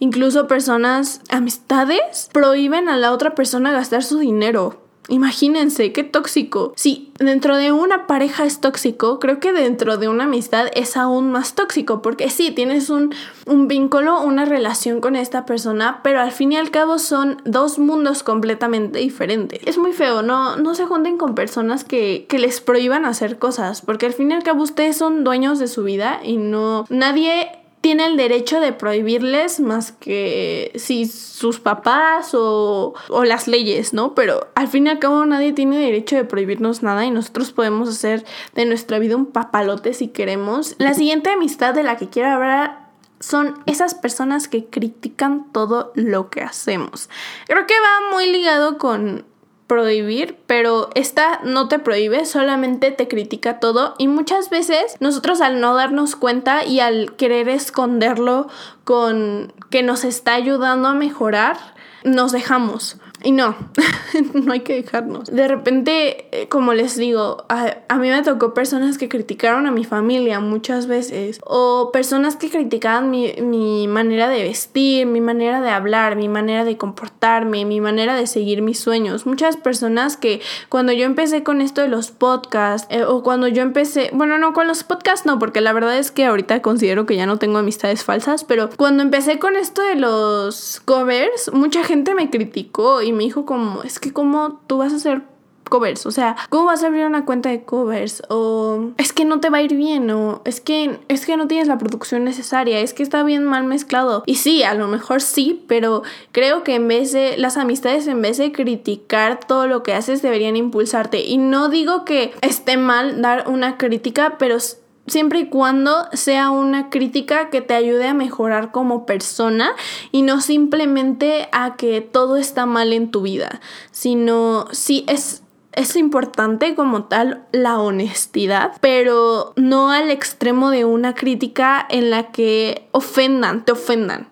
Incluso 0.00 0.46
personas, 0.48 1.20
amistades, 1.30 2.28
prohíben 2.32 2.88
a 2.88 2.96
la 2.96 3.12
otra 3.12 3.34
persona 3.34 3.72
gastar 3.72 4.02
su 4.02 4.18
dinero. 4.18 4.83
Imagínense, 5.08 5.92
qué 5.92 6.02
tóxico. 6.02 6.72
Si 6.76 7.12
dentro 7.18 7.56
de 7.56 7.72
una 7.72 8.06
pareja 8.06 8.44
es 8.44 8.60
tóxico, 8.60 9.18
creo 9.18 9.38
que 9.38 9.52
dentro 9.52 9.98
de 9.98 10.08
una 10.08 10.24
amistad 10.24 10.66
es 10.74 10.96
aún 10.96 11.30
más 11.30 11.54
tóxico, 11.54 12.00
porque 12.02 12.30
sí, 12.30 12.50
tienes 12.50 12.90
un, 12.90 13.14
un, 13.46 13.68
vínculo, 13.68 14.20
una 14.22 14.44
relación 14.44 15.00
con 15.00 15.16
esta 15.16 15.44
persona, 15.44 16.00
pero 16.02 16.20
al 16.20 16.32
fin 16.32 16.52
y 16.52 16.56
al 16.56 16.70
cabo 16.70 16.98
son 16.98 17.42
dos 17.44 17.78
mundos 17.78 18.22
completamente 18.22 18.98
diferentes. 18.98 19.60
Es 19.66 19.78
muy 19.78 19.92
feo, 19.92 20.22
no, 20.22 20.56
no 20.56 20.74
se 20.74 20.86
junten 20.86 21.18
con 21.18 21.34
personas 21.34 21.84
que, 21.84 22.26
que 22.28 22.38
les 22.38 22.60
prohíban 22.60 23.04
hacer 23.04 23.38
cosas, 23.38 23.82
porque 23.82 24.06
al 24.06 24.14
fin 24.14 24.30
y 24.30 24.34
al 24.34 24.42
cabo 24.42 24.62
ustedes 24.62 24.96
son 24.96 25.22
dueños 25.24 25.58
de 25.58 25.68
su 25.68 25.84
vida 25.84 26.20
y 26.24 26.38
no, 26.38 26.86
nadie 26.88 27.63
tiene 27.84 28.06
el 28.06 28.16
derecho 28.16 28.60
de 28.60 28.72
prohibirles 28.72 29.60
más 29.60 29.92
que 29.92 30.72
si 30.76 31.04
sus 31.04 31.60
papás 31.60 32.30
o, 32.32 32.94
o, 33.10 33.24
las 33.24 33.46
leyes, 33.46 33.92
¿no? 33.92 34.14
Pero 34.14 34.48
al 34.54 34.68
fin 34.68 34.86
y 34.86 34.88
al 34.88 34.98
cabo 34.98 35.26
nadie 35.26 35.52
tiene 35.52 35.76
derecho 35.76 36.16
de 36.16 36.24
prohibirnos 36.24 36.82
nada 36.82 37.04
y 37.04 37.10
nosotros 37.10 37.52
podemos 37.52 37.90
hacer 37.90 38.24
de 38.54 38.64
nuestra 38.64 38.98
vida 38.98 39.16
un 39.16 39.26
papalote 39.26 39.92
si 39.92 40.08
queremos. 40.08 40.76
La 40.78 40.94
siguiente 40.94 41.28
amistad 41.28 41.74
de 41.74 41.82
la 41.82 41.98
que 41.98 42.08
quiero 42.08 42.30
hablar 42.30 42.88
son 43.20 43.62
esas 43.66 43.94
personas 43.94 44.48
que 44.48 44.64
critican 44.64 45.52
todo 45.52 45.92
lo 45.94 46.30
que 46.30 46.40
hacemos. 46.40 47.10
Creo 47.46 47.66
que 47.66 47.74
va 47.74 48.14
muy 48.14 48.32
ligado 48.32 48.78
con 48.78 49.26
prohibir, 49.66 50.38
pero 50.46 50.90
esta 50.94 51.40
no 51.42 51.68
te 51.68 51.78
prohíbe, 51.78 52.26
solamente 52.26 52.90
te 52.90 53.08
critica 53.08 53.60
todo 53.60 53.94
y 53.98 54.08
muchas 54.08 54.50
veces 54.50 54.96
nosotros 55.00 55.40
al 55.40 55.60
no 55.60 55.74
darnos 55.74 56.16
cuenta 56.16 56.64
y 56.64 56.80
al 56.80 57.14
querer 57.16 57.48
esconderlo 57.48 58.48
con 58.84 59.52
que 59.70 59.82
nos 59.82 60.04
está 60.04 60.34
ayudando 60.34 60.88
a 60.88 60.94
mejorar, 60.94 61.56
nos 62.04 62.32
dejamos. 62.32 62.98
Y 63.24 63.32
no, 63.32 63.56
no 64.34 64.52
hay 64.52 64.60
que 64.60 64.74
dejarnos. 64.74 65.34
De 65.34 65.48
repente, 65.48 66.26
eh, 66.30 66.48
como 66.48 66.74
les 66.74 66.94
digo, 66.96 67.46
a, 67.48 67.96
mí 67.96 68.10
me 68.10 68.22
tocó 68.22 68.52
personas 68.52 68.98
que 68.98 69.08
criticaron 69.08 69.66
a 69.66 69.70
mi 69.70 69.84
familia 69.84 70.40
muchas 70.40 70.86
veces. 70.86 71.40
O 71.42 71.90
personas 71.90 72.36
que 72.36 72.50
criticaban 72.50 73.10
mi, 73.10 73.32
mi, 73.40 73.88
manera 73.88 74.28
de 74.28 74.42
vestir, 74.42 75.06
mi 75.06 75.22
manera 75.22 75.62
de 75.62 75.70
hablar, 75.70 76.16
mi 76.16 76.28
manera 76.28 76.64
de 76.64 76.76
comportarme, 76.76 77.64
mi 77.64 77.80
manera 77.80 78.14
de 78.14 78.26
seguir 78.26 78.60
mis 78.60 78.78
sueños. 78.78 79.24
Muchas 79.24 79.56
personas 79.56 80.18
que 80.18 80.42
cuando 80.68 80.92
yo 80.92 81.06
empecé 81.06 81.42
con 81.42 81.62
esto 81.62 81.80
de 81.80 81.88
los 81.88 82.10
podcasts, 82.10 82.86
eh, 82.90 83.04
o 83.04 83.22
cuando 83.22 83.48
yo 83.48 83.62
empecé, 83.62 84.10
bueno, 84.12 84.38
no, 84.38 84.52
con 84.52 84.68
los 84.68 84.84
podcasts 84.84 85.24
no, 85.24 85.38
porque 85.38 85.62
la 85.62 85.72
verdad 85.72 85.96
es 85.96 86.10
que 86.10 86.26
ahorita 86.26 86.60
considero 86.60 87.06
que 87.06 87.16
ya 87.16 87.24
no 87.24 87.38
tengo 87.38 87.56
amistades 87.56 88.04
falsas, 88.04 88.44
pero 88.44 88.68
cuando 88.76 89.02
empecé 89.02 89.38
con 89.38 89.56
esto 89.56 89.80
de 89.80 89.94
los 89.94 90.82
covers, 90.84 91.50
mucha 91.54 91.84
gente 91.84 92.14
me 92.14 92.28
criticó 92.28 93.00
y 93.00 93.13
me 93.14 93.24
dijo 93.24 93.46
como, 93.46 93.82
es 93.82 93.98
que 93.98 94.12
cómo 94.12 94.60
tú 94.66 94.78
vas 94.78 94.92
a 94.92 94.96
hacer 94.96 95.22
covers, 95.64 96.06
o 96.06 96.10
sea, 96.10 96.36
¿cómo 96.50 96.66
vas 96.66 96.82
a 96.82 96.86
abrir 96.86 97.06
una 97.06 97.24
cuenta 97.24 97.48
de 97.48 97.64
covers? 97.64 98.22
O 98.28 98.90
es 98.98 99.12
que 99.12 99.24
no 99.24 99.40
te 99.40 99.50
va 99.50 99.58
a 99.58 99.62
ir 99.62 99.74
bien, 99.74 100.10
o 100.10 100.42
es 100.44 100.60
que 100.60 101.00
es 101.08 101.26
que 101.26 101.36
no 101.36 101.48
tienes 101.48 101.68
la 101.68 101.78
producción 101.78 102.24
necesaria, 102.24 102.80
es 102.80 102.94
que 102.94 103.02
está 103.02 103.22
bien 103.22 103.44
mal 103.44 103.64
mezclado. 103.64 104.22
Y 104.26 104.36
sí, 104.36 104.62
a 104.62 104.74
lo 104.74 104.88
mejor 104.88 105.20
sí, 105.20 105.64
pero 105.66 106.02
creo 106.32 106.62
que 106.62 106.76
en 106.76 106.88
vez 106.88 107.12
de 107.12 107.36
las 107.36 107.56
amistades 107.56 108.06
en 108.06 108.22
vez 108.22 108.38
de 108.38 108.52
criticar 108.52 109.40
todo 109.40 109.66
lo 109.66 109.82
que 109.82 109.94
haces 109.94 110.22
deberían 110.22 110.56
impulsarte. 110.56 111.24
Y 111.24 111.38
no 111.38 111.68
digo 111.68 112.04
que 112.04 112.34
esté 112.42 112.76
mal 112.76 113.22
dar 113.22 113.48
una 113.48 113.76
crítica, 113.76 114.36
pero 114.38 114.58
siempre 115.06 115.40
y 115.40 115.46
cuando 115.48 116.06
sea 116.12 116.50
una 116.50 116.90
crítica 116.90 117.50
que 117.50 117.60
te 117.60 117.74
ayude 117.74 118.08
a 118.08 118.14
mejorar 118.14 118.70
como 118.70 119.06
persona 119.06 119.72
y 120.12 120.22
no 120.22 120.40
simplemente 120.40 121.48
a 121.52 121.76
que 121.76 122.00
todo 122.00 122.36
está 122.36 122.66
mal 122.66 122.92
en 122.92 123.10
tu 123.10 123.22
vida, 123.22 123.60
sino 123.90 124.66
si 124.72 125.04
es 125.08 125.42
es 125.76 125.96
importante 125.96 126.76
como 126.76 127.04
tal 127.06 127.46
la 127.50 127.80
honestidad, 127.80 128.72
pero 128.80 129.52
no 129.56 129.90
al 129.90 130.10
extremo 130.10 130.70
de 130.70 130.84
una 130.84 131.14
crítica 131.14 131.84
en 131.88 132.10
la 132.10 132.30
que 132.30 132.86
ofendan, 132.92 133.64
te 133.64 133.72
ofendan 133.72 134.28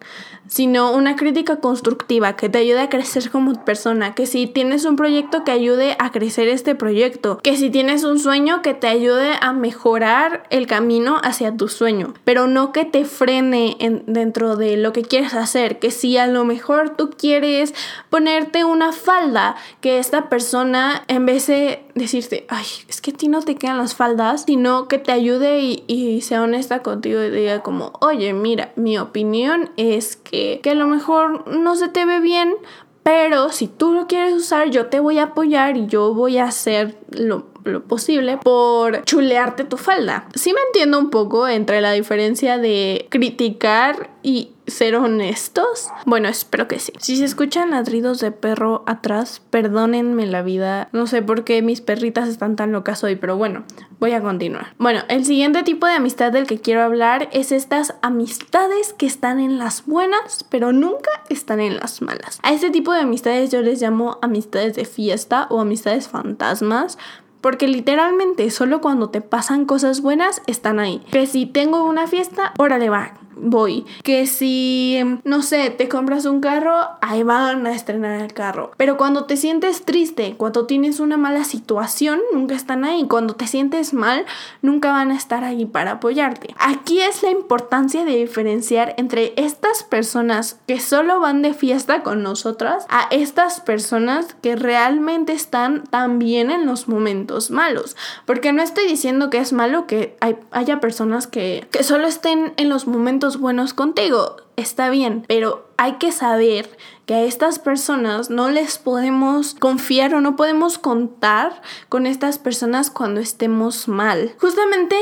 sino 0.52 0.92
una 0.92 1.16
crítica 1.16 1.60
constructiva 1.60 2.36
que 2.36 2.50
te 2.50 2.58
ayude 2.58 2.80
a 2.80 2.90
crecer 2.90 3.30
como 3.30 3.64
persona, 3.64 4.14
que 4.14 4.26
si 4.26 4.46
tienes 4.46 4.84
un 4.84 4.96
proyecto 4.96 5.44
que 5.44 5.50
ayude 5.50 5.96
a 5.98 6.12
crecer 6.12 6.46
este 6.48 6.74
proyecto, 6.74 7.38
que 7.38 7.56
si 7.56 7.70
tienes 7.70 8.04
un 8.04 8.18
sueño 8.18 8.60
que 8.60 8.74
te 8.74 8.86
ayude 8.86 9.32
a 9.40 9.54
mejorar 9.54 10.42
el 10.50 10.66
camino 10.66 11.18
hacia 11.24 11.56
tu 11.56 11.68
sueño, 11.68 12.12
pero 12.24 12.48
no 12.48 12.70
que 12.72 12.84
te 12.84 13.06
frene 13.06 13.78
dentro 14.06 14.56
de 14.56 14.76
lo 14.76 14.92
que 14.92 15.00
quieres 15.00 15.32
hacer, 15.32 15.78
que 15.78 15.90
si 15.90 16.18
a 16.18 16.26
lo 16.26 16.44
mejor 16.44 16.96
tú 16.96 17.08
quieres 17.16 17.72
ponerte 18.10 18.66
una 18.66 18.92
falda, 18.92 19.56
que 19.80 19.98
esta 19.98 20.28
persona 20.28 21.02
en 21.08 21.24
vez 21.24 21.46
de 21.46 21.82
decirte, 21.94 22.44
ay, 22.50 22.66
es 22.90 23.00
que 23.00 23.12
a 23.12 23.14
ti 23.14 23.28
no 23.28 23.40
te 23.40 23.54
quedan 23.54 23.78
las 23.78 23.94
faldas, 23.94 24.44
sino 24.46 24.86
que 24.86 24.98
te 24.98 25.12
ayude 25.12 25.60
y, 25.60 25.84
y 25.86 26.20
sea 26.20 26.42
honesta 26.42 26.82
contigo 26.82 27.22
y 27.22 27.30
diga 27.30 27.62
como, 27.62 27.92
oye, 28.02 28.34
mira, 28.34 28.72
mi 28.76 28.98
opinión 28.98 29.70
es 29.78 30.16
que 30.16 30.41
que, 30.62 30.70
a 30.70 30.74
lo 30.74 30.86
mejor 30.86 31.48
no 31.48 31.76
se 31.76 31.88
te 31.88 32.04
ve 32.04 32.20
bien, 32.20 32.54
pero 33.02 33.50
si 33.50 33.66
tú 33.66 33.92
lo 33.92 34.06
quieres 34.06 34.34
usar, 34.34 34.70
yo 34.70 34.86
te 34.86 35.00
voy 35.00 35.18
a 35.18 35.24
apoyar 35.24 35.76
y 35.76 35.86
yo 35.86 36.14
voy 36.14 36.38
a 36.38 36.44
hacer 36.44 36.96
lo, 37.10 37.46
lo, 37.64 37.82
posible 37.82 38.38
por 38.38 39.04
chulearte 39.04 39.64
tu 39.64 39.76
falda. 39.76 40.28
Sí 40.34 40.52
me 40.52 40.60
entiendo 40.68 40.98
un 40.98 41.10
poco 41.10 41.48
entre 41.48 41.80
la 41.80 41.92
diferencia 41.92 42.58
de 42.58 43.06
criticar 43.10 44.10
y 44.22 44.51
ser 44.66 44.96
honestos? 44.96 45.88
Bueno, 46.06 46.28
espero 46.28 46.68
que 46.68 46.78
sí. 46.78 46.92
Si 46.98 47.16
se 47.16 47.24
escuchan 47.24 47.70
ladridos 47.70 48.20
de 48.20 48.30
perro 48.32 48.84
atrás, 48.86 49.42
perdónenme 49.50 50.26
la 50.26 50.42
vida. 50.42 50.88
No 50.92 51.06
sé 51.06 51.22
por 51.22 51.44
qué 51.44 51.62
mis 51.62 51.80
perritas 51.80 52.28
están 52.28 52.56
tan 52.56 52.72
locas 52.72 53.02
hoy, 53.04 53.16
pero 53.16 53.36
bueno, 53.36 53.64
voy 53.98 54.12
a 54.12 54.20
continuar. 54.20 54.74
Bueno, 54.78 55.00
el 55.08 55.24
siguiente 55.24 55.62
tipo 55.62 55.86
de 55.86 55.94
amistad 55.94 56.32
del 56.32 56.46
que 56.46 56.60
quiero 56.60 56.82
hablar 56.82 57.28
es 57.32 57.52
estas 57.52 57.94
amistades 58.02 58.92
que 58.92 59.06
están 59.06 59.40
en 59.40 59.58
las 59.58 59.86
buenas, 59.86 60.44
pero 60.48 60.72
nunca 60.72 61.10
están 61.28 61.60
en 61.60 61.76
las 61.76 62.02
malas. 62.02 62.38
A 62.42 62.52
este 62.52 62.70
tipo 62.70 62.92
de 62.92 63.00
amistades 63.00 63.50
yo 63.50 63.62
les 63.62 63.80
llamo 63.80 64.18
amistades 64.22 64.74
de 64.74 64.84
fiesta 64.84 65.46
o 65.50 65.60
amistades 65.60 66.08
fantasmas. 66.08 66.98
Porque 67.40 67.66
literalmente 67.66 68.48
solo 68.52 68.80
cuando 68.80 69.10
te 69.10 69.20
pasan 69.20 69.64
cosas 69.64 70.00
buenas 70.00 70.42
están 70.46 70.78
ahí. 70.78 71.02
Que 71.10 71.26
si 71.26 71.44
tengo 71.44 71.82
una 71.84 72.06
fiesta, 72.06 72.52
órale 72.56 72.88
va, 72.88 73.14
voy. 73.42 73.84
Que 74.02 74.26
si, 74.26 74.98
no 75.24 75.42
sé, 75.42 75.70
te 75.70 75.88
compras 75.88 76.24
un 76.24 76.40
carro, 76.40 76.74
ahí 77.00 77.22
van 77.22 77.66
a 77.66 77.72
estrenar 77.72 78.20
el 78.22 78.32
carro. 78.32 78.72
Pero 78.76 78.96
cuando 78.96 79.24
te 79.24 79.36
sientes 79.36 79.84
triste, 79.84 80.36
cuando 80.36 80.66
tienes 80.66 81.00
una 81.00 81.16
mala 81.16 81.44
situación, 81.44 82.20
nunca 82.32 82.54
están 82.54 82.84
ahí. 82.84 83.06
Cuando 83.08 83.34
te 83.34 83.46
sientes 83.46 83.92
mal, 83.92 84.24
nunca 84.62 84.92
van 84.92 85.10
a 85.10 85.16
estar 85.16 85.44
ahí 85.44 85.66
para 85.66 85.92
apoyarte. 85.92 86.54
Aquí 86.58 87.00
es 87.00 87.22
la 87.22 87.30
importancia 87.30 88.04
de 88.04 88.16
diferenciar 88.16 88.94
entre 88.96 89.34
estas 89.36 89.82
personas 89.82 90.58
que 90.66 90.80
solo 90.80 91.20
van 91.20 91.42
de 91.42 91.54
fiesta 91.54 92.02
con 92.02 92.22
nosotras 92.22 92.86
a 92.88 93.08
estas 93.10 93.60
personas 93.60 94.36
que 94.40 94.56
realmente 94.56 95.32
están 95.32 95.84
también 95.84 96.50
en 96.50 96.66
los 96.66 96.88
momentos 96.88 97.50
malos. 97.50 97.96
Porque 98.26 98.52
no 98.52 98.62
estoy 98.62 98.86
diciendo 98.86 99.30
que 99.30 99.38
es 99.38 99.52
malo 99.52 99.86
que 99.86 100.16
haya 100.50 100.80
personas 100.80 101.26
que, 101.26 101.66
que 101.70 101.82
solo 101.82 102.06
estén 102.06 102.52
en 102.56 102.68
los 102.68 102.86
momentos 102.86 103.31
buenos 103.38 103.74
contigo, 103.74 104.36
está 104.56 104.90
bien, 104.90 105.24
pero 105.28 105.68
hay 105.76 105.94
que 105.94 106.12
saber 106.12 106.76
que 107.06 107.14
a 107.14 107.22
estas 107.22 107.58
personas 107.58 108.30
no 108.30 108.48
les 108.48 108.78
podemos 108.78 109.54
confiar 109.54 110.14
o 110.14 110.20
no 110.20 110.36
podemos 110.36 110.78
contar 110.78 111.60
con 111.88 112.06
estas 112.06 112.38
personas 112.38 112.90
cuando 112.90 113.20
estemos 113.20 113.88
mal. 113.88 114.34
Justamente 114.40 114.96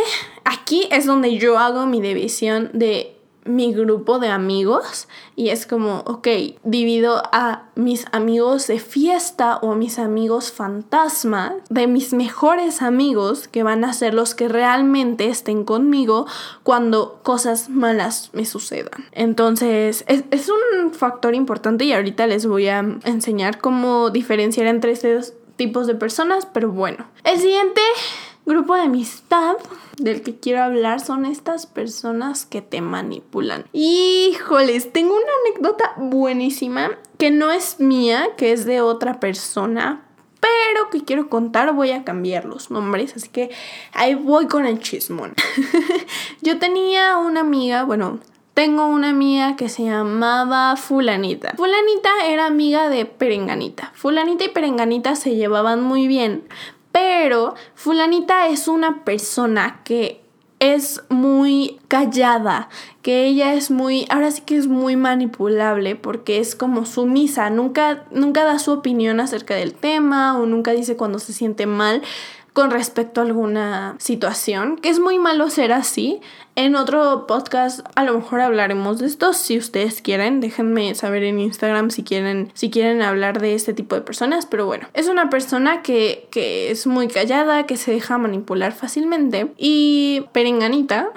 aquí 0.44 0.88
es 0.90 1.06
donde 1.06 1.36
yo 1.36 1.58
hago 1.58 1.86
mi 1.86 2.00
división 2.00 2.70
de 2.72 3.19
mi 3.44 3.72
grupo 3.72 4.18
de 4.18 4.28
amigos 4.28 5.08
y 5.36 5.48
es 5.48 5.66
como, 5.66 6.00
ok, 6.06 6.28
divido 6.62 7.22
a 7.32 7.64
mis 7.74 8.06
amigos 8.12 8.66
de 8.66 8.78
fiesta 8.78 9.58
o 9.62 9.72
a 9.72 9.76
mis 9.76 9.98
amigos 9.98 10.52
fantasma, 10.52 11.54
de 11.68 11.86
mis 11.86 12.12
mejores 12.12 12.82
amigos 12.82 13.48
que 13.48 13.62
van 13.62 13.84
a 13.84 13.92
ser 13.92 14.14
los 14.14 14.34
que 14.34 14.48
realmente 14.48 15.28
estén 15.28 15.64
conmigo 15.64 16.26
cuando 16.62 17.20
cosas 17.22 17.70
malas 17.70 18.30
me 18.32 18.44
sucedan. 18.44 19.06
Entonces, 19.12 20.04
es, 20.06 20.24
es 20.30 20.48
un 20.48 20.92
factor 20.92 21.34
importante 21.34 21.84
y 21.84 21.92
ahorita 21.92 22.26
les 22.26 22.46
voy 22.46 22.68
a 22.68 22.80
enseñar 23.04 23.60
cómo 23.60 24.10
diferenciar 24.10 24.66
entre 24.66 24.92
estos 24.92 25.34
tipos 25.56 25.86
de 25.86 25.94
personas, 25.94 26.46
pero 26.46 26.70
bueno. 26.70 27.06
El 27.24 27.38
siguiente 27.38 27.80
grupo 28.50 28.74
de 28.74 28.82
amistad 28.82 29.56
del 29.96 30.22
que 30.22 30.36
quiero 30.36 30.62
hablar 30.62 31.00
son 31.00 31.24
estas 31.24 31.66
personas 31.66 32.46
que 32.46 32.62
te 32.62 32.80
manipulan. 32.80 33.64
Híjoles, 33.72 34.92
tengo 34.92 35.14
una 35.14 35.32
anécdota 35.46 35.94
buenísima 35.96 36.98
que 37.16 37.30
no 37.30 37.52
es 37.52 37.78
mía, 37.78 38.30
que 38.36 38.52
es 38.52 38.64
de 38.64 38.80
otra 38.80 39.20
persona, 39.20 40.02
pero 40.40 40.90
que 40.90 41.04
quiero 41.04 41.28
contar, 41.28 41.72
voy 41.74 41.92
a 41.92 42.02
cambiar 42.02 42.44
los 42.44 42.72
nombres, 42.72 43.14
así 43.14 43.28
que 43.28 43.50
ahí 43.92 44.16
voy 44.16 44.46
con 44.46 44.66
el 44.66 44.80
chismón. 44.80 45.34
Yo 46.42 46.58
tenía 46.58 47.18
una 47.18 47.40
amiga, 47.40 47.84
bueno, 47.84 48.18
tengo 48.54 48.86
una 48.86 49.10
amiga 49.10 49.54
que 49.54 49.68
se 49.68 49.84
llamaba 49.84 50.74
Fulanita. 50.74 51.54
Fulanita 51.56 52.26
era 52.26 52.46
amiga 52.46 52.88
de 52.88 53.06
Perenganita. 53.06 53.92
Fulanita 53.94 54.44
y 54.44 54.48
Perenganita 54.48 55.14
se 55.14 55.36
llevaban 55.36 55.82
muy 55.82 56.08
bien, 56.08 56.48
pero 56.92 57.54
fulanita 57.74 58.48
es 58.48 58.68
una 58.68 59.04
persona 59.04 59.80
que 59.84 60.20
es 60.60 61.02
muy 61.08 61.80
callada, 61.88 62.68
que 63.00 63.24
ella 63.24 63.54
es 63.54 63.70
muy, 63.70 64.06
ahora 64.10 64.30
sí 64.30 64.42
que 64.42 64.58
es 64.58 64.66
muy 64.66 64.94
manipulable 64.94 65.96
porque 65.96 66.38
es 66.38 66.54
como 66.54 66.84
sumisa, 66.84 67.48
nunca, 67.48 68.04
nunca 68.10 68.44
da 68.44 68.58
su 68.58 68.70
opinión 68.70 69.20
acerca 69.20 69.54
del 69.54 69.72
tema 69.72 70.38
o 70.38 70.44
nunca 70.44 70.72
dice 70.72 70.98
cuando 70.98 71.18
se 71.18 71.32
siente 71.32 71.64
mal 71.64 72.02
con 72.52 72.70
respecto 72.70 73.20
a 73.20 73.24
alguna 73.24 73.96
situación, 73.98 74.76
que 74.76 74.88
es 74.88 75.00
muy 75.00 75.18
malo 75.18 75.50
ser 75.50 75.72
así. 75.72 76.20
En 76.56 76.74
otro 76.76 77.26
podcast 77.26 77.80
a 77.94 78.04
lo 78.04 78.14
mejor 78.14 78.40
hablaremos 78.40 78.98
de 78.98 79.06
esto 79.06 79.32
si 79.32 79.56
ustedes 79.56 80.02
quieren, 80.02 80.40
déjenme 80.40 80.94
saber 80.94 81.22
en 81.22 81.38
Instagram 81.38 81.90
si 81.90 82.02
quieren 82.02 82.50
si 82.54 82.70
quieren 82.70 83.02
hablar 83.02 83.40
de 83.40 83.54
este 83.54 83.72
tipo 83.72 83.94
de 83.94 84.02
personas, 84.02 84.46
pero 84.46 84.66
bueno, 84.66 84.88
es 84.92 85.08
una 85.08 85.30
persona 85.30 85.82
que, 85.82 86.28
que 86.30 86.70
es 86.70 86.86
muy 86.86 87.08
callada, 87.08 87.66
que 87.66 87.76
se 87.76 87.92
deja 87.92 88.18
manipular 88.18 88.72
fácilmente 88.72 89.52
y 89.56 90.26
Perenganita 90.32 91.10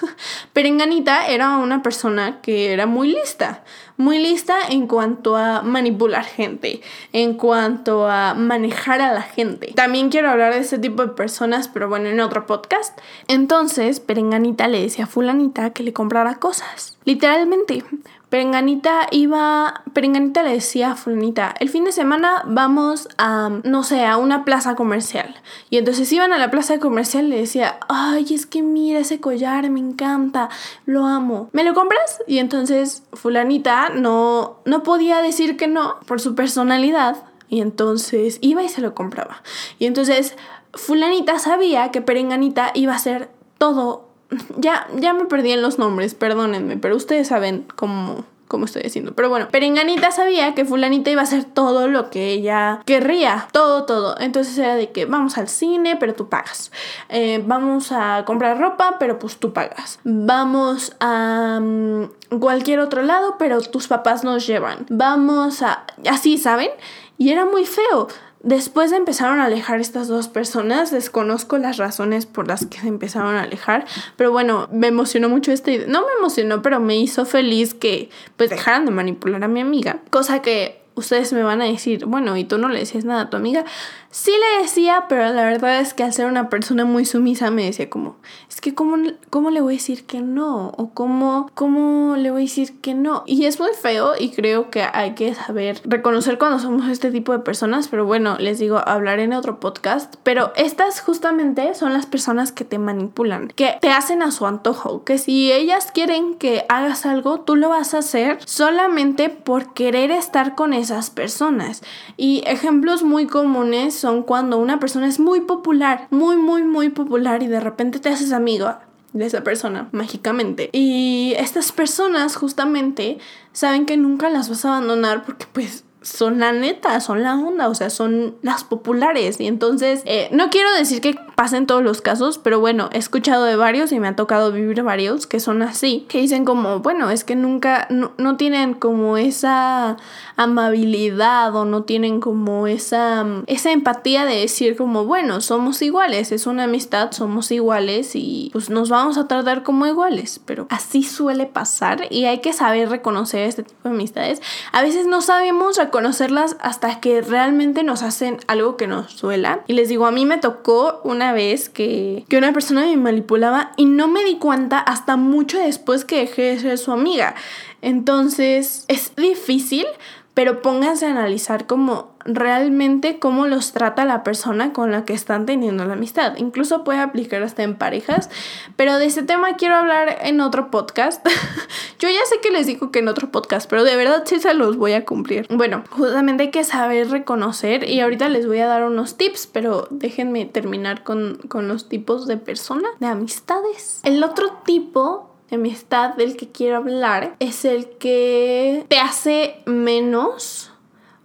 Perenganita 0.52 1.26
era 1.26 1.56
una 1.56 1.82
persona 1.82 2.40
que 2.40 2.72
era 2.72 2.86
muy 2.86 3.08
lista, 3.08 3.62
muy 4.00 4.18
lista 4.18 4.56
en 4.68 4.86
cuanto 4.86 5.36
a 5.36 5.62
manipular 5.62 6.24
gente, 6.24 6.80
en 7.12 7.34
cuanto 7.34 8.08
a 8.08 8.34
manejar 8.34 9.00
a 9.00 9.12
la 9.12 9.22
gente. 9.22 9.72
También 9.74 10.10
quiero 10.10 10.30
hablar 10.30 10.54
de 10.54 10.60
este 10.60 10.78
tipo 10.78 11.02
de 11.02 11.12
personas, 11.12 11.68
pero 11.68 11.88
bueno, 11.88 12.08
en 12.08 12.20
otro 12.20 12.46
podcast. 12.46 12.98
Entonces, 13.28 14.00
Perenganita 14.00 14.68
le 14.68 14.82
decía 14.82 15.04
a 15.04 15.06
fulanita 15.06 15.70
que 15.70 15.82
le 15.82 15.92
comprara 15.92 16.36
cosas. 16.36 16.98
Literalmente, 17.04 17.84
Perenganita 18.30 19.08
iba, 19.10 19.82
Perenganita 19.92 20.44
le 20.44 20.52
decía 20.52 20.92
a 20.92 20.96
Fulanita, 20.96 21.52
el 21.58 21.68
fin 21.68 21.84
de 21.84 21.90
semana 21.90 22.44
vamos 22.46 23.08
a, 23.18 23.50
no 23.64 23.82
sé, 23.82 24.06
a 24.06 24.16
una 24.16 24.44
plaza 24.44 24.76
comercial. 24.76 25.34
Y 25.68 25.78
entonces 25.78 26.10
iban 26.12 26.32
a 26.32 26.38
la 26.38 26.48
plaza 26.48 26.78
comercial 26.78 27.26
y 27.26 27.30
le 27.30 27.38
decía, 27.38 27.80
ay, 27.88 28.26
es 28.30 28.46
que 28.46 28.62
mira 28.62 29.00
ese 29.00 29.20
collar, 29.20 29.68
me 29.68 29.80
encanta, 29.80 30.48
lo 30.86 31.06
amo. 31.06 31.50
¿Me 31.52 31.64
lo 31.64 31.74
compras? 31.74 32.22
Y 32.28 32.38
entonces 32.38 33.02
Fulanita 33.12 33.88
no, 33.88 34.60
no 34.64 34.84
podía 34.84 35.22
decir 35.22 35.56
que 35.56 35.66
no 35.66 35.98
por 36.06 36.20
su 36.20 36.36
personalidad. 36.36 37.16
Y 37.48 37.60
entonces 37.60 38.38
iba 38.42 38.62
y 38.62 38.68
se 38.68 38.80
lo 38.80 38.94
compraba. 38.94 39.42
Y 39.80 39.86
entonces 39.86 40.36
Fulanita 40.72 41.40
sabía 41.40 41.90
que 41.90 42.00
Perenganita 42.00 42.70
iba 42.74 42.92
a 42.92 42.96
hacer 42.96 43.28
todo 43.58 44.09
ya, 44.58 44.86
ya 44.96 45.12
me 45.12 45.24
perdí 45.24 45.52
en 45.52 45.62
los 45.62 45.78
nombres, 45.78 46.14
perdónenme, 46.14 46.76
pero 46.76 46.96
ustedes 46.96 47.28
saben 47.28 47.66
cómo, 47.76 48.24
cómo 48.48 48.64
estoy 48.64 48.82
diciendo. 48.82 49.12
Pero 49.14 49.28
bueno, 49.28 49.48
Perenganita 49.48 50.10
sabía 50.10 50.54
que 50.54 50.64
fulanita 50.64 51.10
iba 51.10 51.20
a 51.20 51.24
hacer 51.24 51.44
todo 51.44 51.88
lo 51.88 52.10
que 52.10 52.30
ella 52.32 52.82
querría. 52.84 53.48
Todo, 53.52 53.84
todo. 53.84 54.18
Entonces 54.20 54.58
era 54.58 54.74
de 54.74 54.90
que 54.90 55.06
vamos 55.06 55.38
al 55.38 55.48
cine, 55.48 55.96
pero 55.96 56.14
tú 56.14 56.28
pagas. 56.28 56.72
Eh, 57.08 57.42
vamos 57.46 57.92
a 57.92 58.24
comprar 58.26 58.58
ropa, 58.58 58.96
pero 58.98 59.18
pues 59.18 59.36
tú 59.36 59.52
pagas. 59.52 60.00
Vamos 60.04 60.96
a 61.00 61.60
mm, 61.60 62.38
cualquier 62.40 62.80
otro 62.80 63.02
lado, 63.02 63.36
pero 63.38 63.60
tus 63.60 63.88
papás 63.88 64.24
nos 64.24 64.46
llevan. 64.46 64.86
Vamos 64.90 65.62
a... 65.62 65.84
Así, 66.08 66.36
¿saben? 66.36 66.70
Y 67.18 67.30
era 67.30 67.44
muy 67.44 67.64
feo. 67.66 68.08
Después 68.42 68.90
empezaron 68.92 69.38
a 69.38 69.44
alejar 69.44 69.80
estas 69.80 70.08
dos 70.08 70.28
personas, 70.28 70.90
desconozco 70.90 71.58
las 71.58 71.76
razones 71.76 72.24
por 72.24 72.48
las 72.48 72.64
que 72.64 72.78
se 72.78 72.88
empezaron 72.88 73.36
a 73.36 73.42
alejar, 73.42 73.84
pero 74.16 74.32
bueno, 74.32 74.66
me 74.72 74.86
emocionó 74.86 75.28
mucho 75.28 75.52
este, 75.52 75.86
no 75.86 76.00
me 76.00 76.12
emocionó, 76.18 76.62
pero 76.62 76.80
me 76.80 76.96
hizo 76.96 77.26
feliz 77.26 77.74
que 77.74 78.08
pues 78.38 78.48
dejaran 78.48 78.86
de 78.86 78.92
manipular 78.92 79.44
a 79.44 79.48
mi 79.48 79.60
amiga, 79.60 80.00
cosa 80.08 80.40
que 80.40 80.79
ustedes 81.00 81.32
me 81.32 81.42
van 81.42 81.60
a 81.60 81.64
decir, 81.64 82.06
bueno, 82.06 82.36
¿y 82.36 82.44
tú 82.44 82.58
no 82.58 82.68
le 82.68 82.78
decías 82.78 83.04
nada 83.04 83.22
a 83.22 83.30
tu 83.30 83.36
amiga? 83.36 83.64
Sí 84.10 84.32
le 84.32 84.62
decía, 84.62 85.06
pero 85.08 85.32
la 85.32 85.44
verdad 85.44 85.80
es 85.80 85.94
que 85.94 86.02
al 86.02 86.12
ser 86.12 86.26
una 86.26 86.48
persona 86.48 86.84
muy 86.84 87.04
sumisa 87.04 87.50
me 87.50 87.64
decía 87.64 87.88
como, 87.88 88.16
es 88.48 88.60
que 88.60 88.74
¿cómo, 88.74 88.96
cómo 89.30 89.50
le 89.50 89.60
voy 89.60 89.74
a 89.74 89.76
decir 89.76 90.04
que 90.04 90.20
no? 90.20 90.72
¿O 90.76 90.90
cómo, 90.90 91.50
cómo 91.54 92.16
le 92.16 92.30
voy 92.30 92.42
a 92.42 92.44
decir 92.44 92.80
que 92.80 92.94
no? 92.94 93.22
Y 93.26 93.44
es 93.44 93.60
muy 93.60 93.70
feo 93.80 94.12
y 94.18 94.30
creo 94.30 94.70
que 94.70 94.82
hay 94.82 95.14
que 95.14 95.34
saber 95.34 95.80
reconocer 95.84 96.38
cuando 96.38 96.58
somos 96.58 96.88
este 96.88 97.10
tipo 97.10 97.32
de 97.32 97.38
personas, 97.38 97.88
pero 97.88 98.04
bueno, 98.04 98.36
les 98.38 98.58
digo, 98.58 98.82
hablaré 98.84 99.24
en 99.24 99.32
otro 99.32 99.60
podcast, 99.60 100.16
pero 100.22 100.52
estas 100.56 101.00
justamente 101.00 101.74
son 101.74 101.92
las 101.92 102.06
personas 102.06 102.52
que 102.52 102.64
te 102.64 102.78
manipulan, 102.78 103.48
que 103.48 103.78
te 103.80 103.90
hacen 103.90 104.22
a 104.22 104.32
su 104.32 104.46
antojo, 104.46 105.04
que 105.04 105.18
si 105.18 105.52
ellas 105.52 105.90
quieren 105.92 106.34
que 106.34 106.64
hagas 106.68 107.06
algo, 107.06 107.40
tú 107.40 107.56
lo 107.56 107.68
vas 107.68 107.94
a 107.94 107.98
hacer 107.98 108.38
solamente 108.44 109.28
por 109.28 109.72
querer 109.72 110.10
estar 110.10 110.54
con 110.54 110.72
esas 110.90 111.10
personas. 111.10 111.82
Y 112.16 112.42
ejemplos 112.46 113.02
muy 113.02 113.26
comunes 113.26 113.94
son 113.94 114.22
cuando 114.22 114.58
una 114.58 114.78
persona 114.78 115.06
es 115.06 115.20
muy 115.20 115.40
popular, 115.42 116.08
muy, 116.10 116.36
muy, 116.36 116.62
muy 116.62 116.90
popular 116.90 117.42
y 117.42 117.46
de 117.46 117.60
repente 117.60 117.98
te 117.98 118.08
haces 118.08 118.32
amigo 118.32 118.74
de 119.12 119.26
esa 119.26 119.42
persona 119.42 119.88
mágicamente. 119.92 120.70
Y 120.72 121.34
estas 121.36 121.72
personas 121.72 122.36
justamente 122.36 123.18
saben 123.52 123.86
que 123.86 123.96
nunca 123.96 124.28
las 124.30 124.48
vas 124.48 124.64
a 124.64 124.76
abandonar 124.76 125.24
porque 125.24 125.46
pues 125.52 125.84
son 126.02 126.38
la 126.40 126.52
neta, 126.52 127.00
son 127.00 127.22
la 127.22 127.34
onda, 127.34 127.68
o 127.68 127.74
sea, 127.74 127.90
son 127.90 128.36
las 128.42 128.64
populares. 128.64 129.40
Y 129.40 129.46
entonces, 129.46 130.02
eh, 130.06 130.28
no 130.32 130.50
quiero 130.50 130.72
decir 130.74 131.00
que 131.00 131.14
pasen 131.34 131.66
todos 131.66 131.82
los 131.82 132.00
casos, 132.00 132.38
pero 132.38 132.60
bueno, 132.60 132.88
he 132.92 132.98
escuchado 132.98 133.44
de 133.44 133.56
varios 133.56 133.92
y 133.92 134.00
me 134.00 134.08
ha 134.08 134.16
tocado 134.16 134.52
vivir 134.52 134.82
varios 134.82 135.26
que 135.26 135.40
son 135.40 135.62
así, 135.62 136.06
que 136.08 136.18
dicen 136.18 136.44
como, 136.44 136.80
bueno, 136.80 137.10
es 137.10 137.24
que 137.24 137.36
nunca, 137.36 137.86
no, 137.90 138.12
no 138.18 138.36
tienen 138.36 138.74
como 138.74 139.16
esa 139.16 139.96
amabilidad 140.36 141.54
o 141.54 141.64
no 141.64 141.82
tienen 141.82 142.20
como 142.20 142.66
esa, 142.66 143.26
esa 143.46 143.70
empatía 143.70 144.24
de 144.24 144.36
decir 144.36 144.76
como, 144.76 145.04
bueno, 145.04 145.40
somos 145.40 145.82
iguales, 145.82 146.32
es 146.32 146.46
una 146.46 146.64
amistad, 146.64 147.12
somos 147.12 147.50
iguales 147.50 148.12
y 148.14 148.50
pues 148.52 148.70
nos 148.70 148.88
vamos 148.88 149.18
a 149.18 149.28
tratar 149.28 149.62
como 149.62 149.86
iguales, 149.86 150.40
pero 150.44 150.66
así 150.70 151.02
suele 151.02 151.46
pasar 151.46 152.06
y 152.10 152.24
hay 152.24 152.40
que 152.40 152.52
saber 152.52 152.88
reconocer 152.88 153.48
este 153.48 153.62
tipo 153.62 153.88
de 153.88 153.94
amistades. 153.94 154.40
A 154.72 154.82
veces 154.82 155.06
no 155.06 155.20
sabemos 155.20 155.78
reconocerlas 155.90 156.56
hasta 156.60 157.00
que 157.00 157.20
realmente 157.20 157.82
nos 157.82 158.02
hacen 158.02 158.38
algo 158.46 158.76
que 158.76 158.86
nos 158.86 159.20
duela. 159.20 159.64
Y 159.66 159.72
les 159.72 159.88
digo, 159.88 160.06
a 160.06 160.12
mí 160.12 160.24
me 160.24 160.38
tocó 160.38 161.00
una 161.02 161.32
vez 161.32 161.68
que, 161.68 162.24
que 162.28 162.38
una 162.38 162.52
persona 162.52 162.82
me 162.82 162.96
manipulaba 162.96 163.72
y 163.76 163.86
no 163.86 164.06
me 164.06 164.22
di 164.22 164.38
cuenta 164.38 164.78
hasta 164.78 165.16
mucho 165.16 165.58
después 165.58 166.04
que 166.04 166.18
dejé 166.18 166.42
de 166.42 166.60
ser 166.60 166.78
su 166.78 166.92
amiga. 166.92 167.34
Entonces 167.82 168.84
es 168.86 169.16
difícil 169.16 169.84
pero 170.34 170.62
pónganse 170.62 171.06
a 171.06 171.10
analizar 171.10 171.66
cómo 171.66 172.10
realmente 172.24 173.18
cómo 173.18 173.46
los 173.46 173.72
trata 173.72 174.04
la 174.04 174.22
persona 174.22 174.72
con 174.72 174.92
la 174.92 175.04
que 175.04 175.12
están 175.12 175.46
teniendo 175.46 175.84
la 175.84 175.94
amistad. 175.94 176.36
Incluso 176.36 176.84
puede 176.84 177.00
aplicar 177.00 177.42
hasta 177.42 177.62
en 177.62 177.76
parejas, 177.76 178.30
pero 178.76 178.98
de 178.98 179.06
ese 179.06 179.22
tema 179.22 179.56
quiero 179.56 179.76
hablar 179.76 180.18
en 180.22 180.40
otro 180.40 180.70
podcast. 180.70 181.26
Yo 181.98 182.08
ya 182.08 182.24
sé 182.26 182.40
que 182.42 182.50
les 182.50 182.66
digo 182.66 182.90
que 182.90 183.00
en 183.00 183.08
otro 183.08 183.30
podcast, 183.30 183.68
pero 183.68 183.84
de 183.84 183.96
verdad 183.96 184.22
sí 184.24 184.40
se 184.40 184.54
los 184.54 184.76
voy 184.76 184.92
a 184.92 185.04
cumplir. 185.04 185.46
Bueno, 185.50 185.84
justamente 185.90 186.44
hay 186.44 186.50
que 186.50 186.64
saber 186.64 187.10
reconocer 187.10 187.88
y 187.88 188.00
ahorita 188.00 188.28
les 188.28 188.46
voy 188.46 188.58
a 188.58 188.66
dar 188.66 188.84
unos 188.84 189.16
tips, 189.16 189.46
pero 189.46 189.88
déjenme 189.90 190.46
terminar 190.46 191.02
con, 191.02 191.38
con 191.48 191.68
los 191.68 191.88
tipos 191.88 192.26
de 192.26 192.36
personas, 192.36 192.90
de 193.00 193.06
amistades. 193.06 194.00
El 194.04 194.22
otro 194.22 194.60
tipo 194.64 195.29
amistad 195.56 196.14
del 196.14 196.36
que 196.36 196.48
quiero 196.48 196.76
hablar 196.76 197.34
es 197.38 197.64
el 197.64 197.88
que 197.98 198.84
te 198.88 198.98
hace 198.98 199.56
menos 199.66 200.69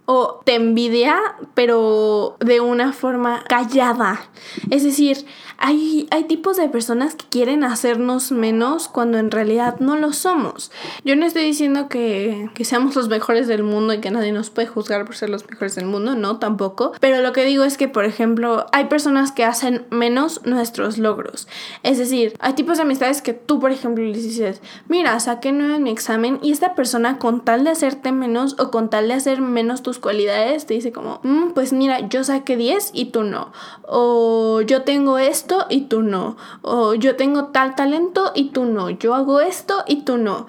o 0.06 0.42
te 0.46 0.56
envidia, 0.56 1.18
pero 1.54 2.38
de 2.40 2.62
una 2.62 2.94
forma 2.94 3.44
callada. 3.48 4.30
Es 4.70 4.84
decir, 4.84 5.26
hay, 5.58 6.08
hay 6.12 6.26
tipos 6.26 6.58
de 6.58 6.70
personas 6.70 7.16
que 7.16 7.26
quieren 7.30 7.64
hacernos 7.64 8.32
menos 8.32 8.88
cuando 8.88 9.18
en 9.18 9.32
realidad 9.32 9.80
no 9.80 9.96
lo 9.96 10.14
somos. 10.14 10.72
Yo 11.04 11.16
no 11.16 11.26
estoy 11.26 11.44
diciendo 11.44 11.88
que, 11.90 12.50
que 12.54 12.66
seamos 12.66 12.96
los 12.96 13.08
mejores 13.08 13.48
del 13.48 13.64
mundo 13.64 13.94
y 13.94 14.00
que 14.00 14.12
nadie 14.12 14.32
nos 14.32 14.50
puede 14.50 14.68
juzgar 14.68 15.06
por 15.06 15.16
ser 15.16 15.30
los 15.30 15.50
mejores 15.50 15.76
del 15.76 15.86
mundo, 15.86 16.16
no, 16.16 16.38
tampoco. 16.38 16.94
Pero 17.00 17.22
lo 17.22 17.34
que 17.34 17.46
digo 17.46 17.64
es 17.64 17.78
que, 17.78 17.88
por 17.88 18.06
ejemplo, 18.06 18.66
hay 18.72 18.86
personas 18.86 19.32
que 19.32 19.44
hacen 19.44 19.86
menos 19.90 20.42
nuestros 20.46 20.98
logros. 20.98 21.48
Es 21.84 21.98
decir, 21.98 22.34
hay 22.40 22.54
tipos 22.54 22.78
de 22.78 22.84
amistades 22.84 23.22
que 23.22 23.34
tú, 23.34 23.60
por 23.60 23.72
ejemplo, 23.72 24.04
les 24.04 24.24
dices, 24.24 24.62
mira, 24.88 25.20
saqué 25.20 25.52
nueve 25.52 25.76
en 25.76 25.84
mi 25.84 25.92
examen 25.92 26.40
y 26.42 26.52
esta 26.52 26.76
persona 26.76 27.18
con 27.18 27.44
tal 27.44 27.64
de 27.64 27.72
hacerte 27.72 28.12
menos 28.12 28.56
o 28.60 28.72
con 28.72 28.90
tal 28.90 29.08
de 29.08 29.16
hacer 29.16 29.42
menos 29.42 29.82
tus 29.84 29.95
cualidades, 30.00 30.66
te 30.66 30.74
dice 30.74 30.92
como, 30.92 31.20
mm, 31.24 31.52
pues 31.54 31.74
mira, 31.74 32.08
yo 32.08 32.24
saqué 32.24 32.58
10 32.58 32.92
y 32.94 33.06
tú 33.06 33.24
no. 33.24 33.52
O 33.84 34.62
yo 34.62 34.84
tengo 34.84 35.18
esto 35.18 35.66
y 35.70 35.82
tú 35.82 36.02
no. 36.02 36.38
O 36.62 36.94
yo 36.94 37.16
tengo 37.16 37.46
tal 37.48 37.76
talento 37.76 38.32
y 38.36 38.50
tú 38.50 38.66
no. 38.66 38.90
Yo 38.90 39.16
hago 39.16 39.42
esto 39.42 39.84
y 39.88 40.02
tú 40.04 40.18
no. 40.18 40.48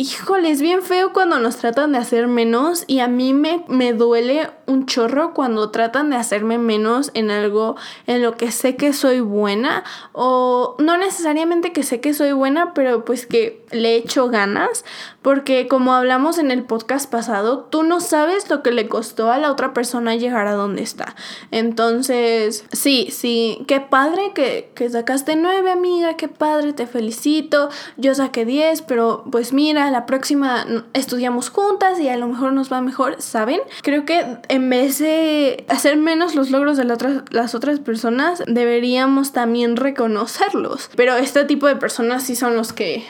Híjole, 0.00 0.50
es 0.50 0.62
bien 0.62 0.82
feo 0.82 1.12
cuando 1.12 1.40
nos 1.40 1.56
tratan 1.56 1.90
de 1.90 1.98
hacer 1.98 2.28
menos 2.28 2.84
y 2.86 3.00
a 3.00 3.08
mí 3.08 3.34
me, 3.34 3.64
me 3.66 3.92
duele 3.92 4.48
un 4.66 4.86
chorro 4.86 5.34
cuando 5.34 5.70
tratan 5.70 6.10
de 6.10 6.14
hacerme 6.14 6.56
menos 6.56 7.10
en 7.14 7.32
algo 7.32 7.74
en 8.06 8.22
lo 8.22 8.36
que 8.36 8.52
sé 8.52 8.76
que 8.76 8.92
soy 8.92 9.18
buena 9.18 9.82
o 10.12 10.76
no 10.78 10.98
necesariamente 10.98 11.72
que 11.72 11.82
sé 11.82 12.00
que 12.00 12.14
soy 12.14 12.30
buena, 12.30 12.74
pero 12.74 13.04
pues 13.04 13.26
que 13.26 13.66
le 13.70 13.96
echo 13.96 14.28
ganas 14.28 14.84
porque 15.22 15.68
como 15.68 15.92
hablamos 15.92 16.38
en 16.38 16.50
el 16.50 16.62
podcast 16.62 17.10
pasado, 17.10 17.66
tú 17.70 17.82
no 17.82 18.00
sabes 18.00 18.48
lo 18.48 18.62
que 18.62 18.70
le 18.70 18.88
costó 18.88 19.30
a 19.30 19.38
la 19.38 19.50
otra 19.50 19.74
persona 19.74 20.14
llegar 20.14 20.46
a 20.46 20.54
donde 20.54 20.82
está. 20.82 21.16
Entonces, 21.50 22.64
sí, 22.72 23.08
sí, 23.10 23.64
qué 23.66 23.80
padre 23.80 24.32
que, 24.34 24.70
que 24.74 24.88
sacaste 24.88 25.36
nueve, 25.36 25.70
amiga, 25.70 26.16
qué 26.16 26.28
padre, 26.28 26.72
te 26.72 26.86
felicito. 26.86 27.68
Yo 27.96 28.14
saqué 28.14 28.44
diez, 28.44 28.80
pero 28.80 29.24
pues 29.30 29.52
mira, 29.52 29.90
la 29.90 30.06
próxima 30.06 30.64
estudiamos 30.94 31.50
juntas 31.50 32.00
y 32.00 32.08
a 32.08 32.16
lo 32.16 32.28
mejor 32.28 32.52
nos 32.52 32.72
va 32.72 32.80
mejor, 32.80 33.20
¿saben? 33.20 33.60
Creo 33.82 34.04
que 34.04 34.38
en 34.48 34.70
vez 34.70 34.98
de 34.98 35.66
hacer 35.68 35.96
menos 35.96 36.34
los 36.36 36.50
logros 36.50 36.76
de 36.76 36.84
las 36.84 37.54
otras 37.54 37.80
personas, 37.80 38.42
deberíamos 38.46 39.32
también 39.32 39.76
reconocerlos. 39.76 40.90
Pero 40.96 41.16
este 41.16 41.44
tipo 41.44 41.66
de 41.66 41.76
personas 41.76 42.22
sí 42.22 42.36
son 42.36 42.56
los 42.56 42.72
que 42.72 43.04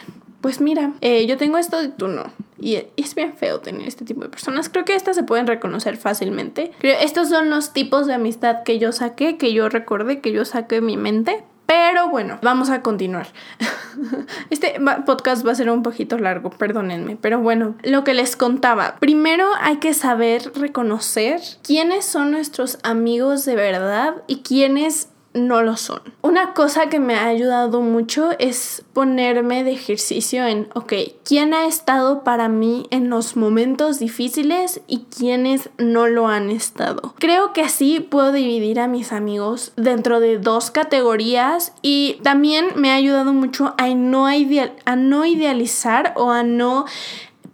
pues 0.48 0.62
mira, 0.62 0.94
eh, 1.02 1.26
yo 1.26 1.36
tengo 1.36 1.58
esto 1.58 1.82
y 1.82 1.88
tú 1.88 2.08
no. 2.08 2.22
Y 2.58 2.82
es 2.96 3.14
bien 3.14 3.34
feo 3.34 3.60
tener 3.60 3.86
este 3.86 4.06
tipo 4.06 4.22
de 4.22 4.30
personas. 4.30 4.70
Creo 4.70 4.86
que 4.86 4.94
estas 4.94 5.14
se 5.14 5.22
pueden 5.22 5.46
reconocer 5.46 5.98
fácilmente. 5.98 6.72
estos 6.80 7.28
son 7.28 7.50
los 7.50 7.74
tipos 7.74 8.06
de 8.06 8.14
amistad 8.14 8.62
que 8.62 8.78
yo 8.78 8.92
saqué, 8.92 9.36
que 9.36 9.52
yo 9.52 9.68
recordé, 9.68 10.22
que 10.22 10.32
yo 10.32 10.46
saqué 10.46 10.76
en 10.76 10.86
mi 10.86 10.96
mente. 10.96 11.44
Pero 11.66 12.08
bueno, 12.08 12.38
vamos 12.40 12.70
a 12.70 12.80
continuar. 12.80 13.26
Este 14.48 14.80
podcast 15.04 15.46
va 15.46 15.52
a 15.52 15.54
ser 15.54 15.68
un 15.68 15.82
poquito 15.82 16.16
largo, 16.16 16.48
perdónenme. 16.48 17.18
Pero 17.20 17.40
bueno, 17.40 17.74
lo 17.82 18.04
que 18.04 18.14
les 18.14 18.34
contaba. 18.34 18.96
Primero 19.00 19.50
hay 19.60 19.76
que 19.76 19.92
saber 19.92 20.50
reconocer 20.54 21.42
quiénes 21.62 22.06
son 22.06 22.30
nuestros 22.30 22.78
amigos 22.84 23.44
de 23.44 23.54
verdad 23.54 24.14
y 24.26 24.36
quiénes 24.36 25.10
no 25.34 25.62
lo 25.62 25.76
son. 25.76 26.00
Una 26.22 26.54
cosa 26.54 26.88
que 26.88 27.00
me 27.00 27.14
ha 27.14 27.26
ayudado 27.26 27.80
mucho 27.80 28.30
es 28.38 28.84
ponerme 28.92 29.64
de 29.64 29.72
ejercicio 29.72 30.46
en, 30.46 30.68
ok, 30.74 30.92
¿quién 31.24 31.54
ha 31.54 31.66
estado 31.66 32.24
para 32.24 32.48
mí 32.48 32.86
en 32.90 33.10
los 33.10 33.36
momentos 33.36 33.98
difíciles 33.98 34.80
y 34.86 35.04
quiénes 35.16 35.70
no 35.78 36.06
lo 36.06 36.28
han 36.28 36.50
estado? 36.50 37.14
Creo 37.18 37.52
que 37.52 37.62
así 37.62 38.00
puedo 38.00 38.32
dividir 38.32 38.80
a 38.80 38.88
mis 38.88 39.12
amigos 39.12 39.72
dentro 39.76 40.20
de 40.20 40.38
dos 40.38 40.70
categorías 40.70 41.72
y 41.82 42.18
también 42.22 42.68
me 42.76 42.90
ha 42.90 42.94
ayudado 42.94 43.32
mucho 43.32 43.74
a 43.78 43.88
no, 43.88 44.26
a 44.26 44.96
no 44.96 45.24
idealizar 45.24 46.12
o 46.16 46.30
a 46.30 46.42
no 46.42 46.86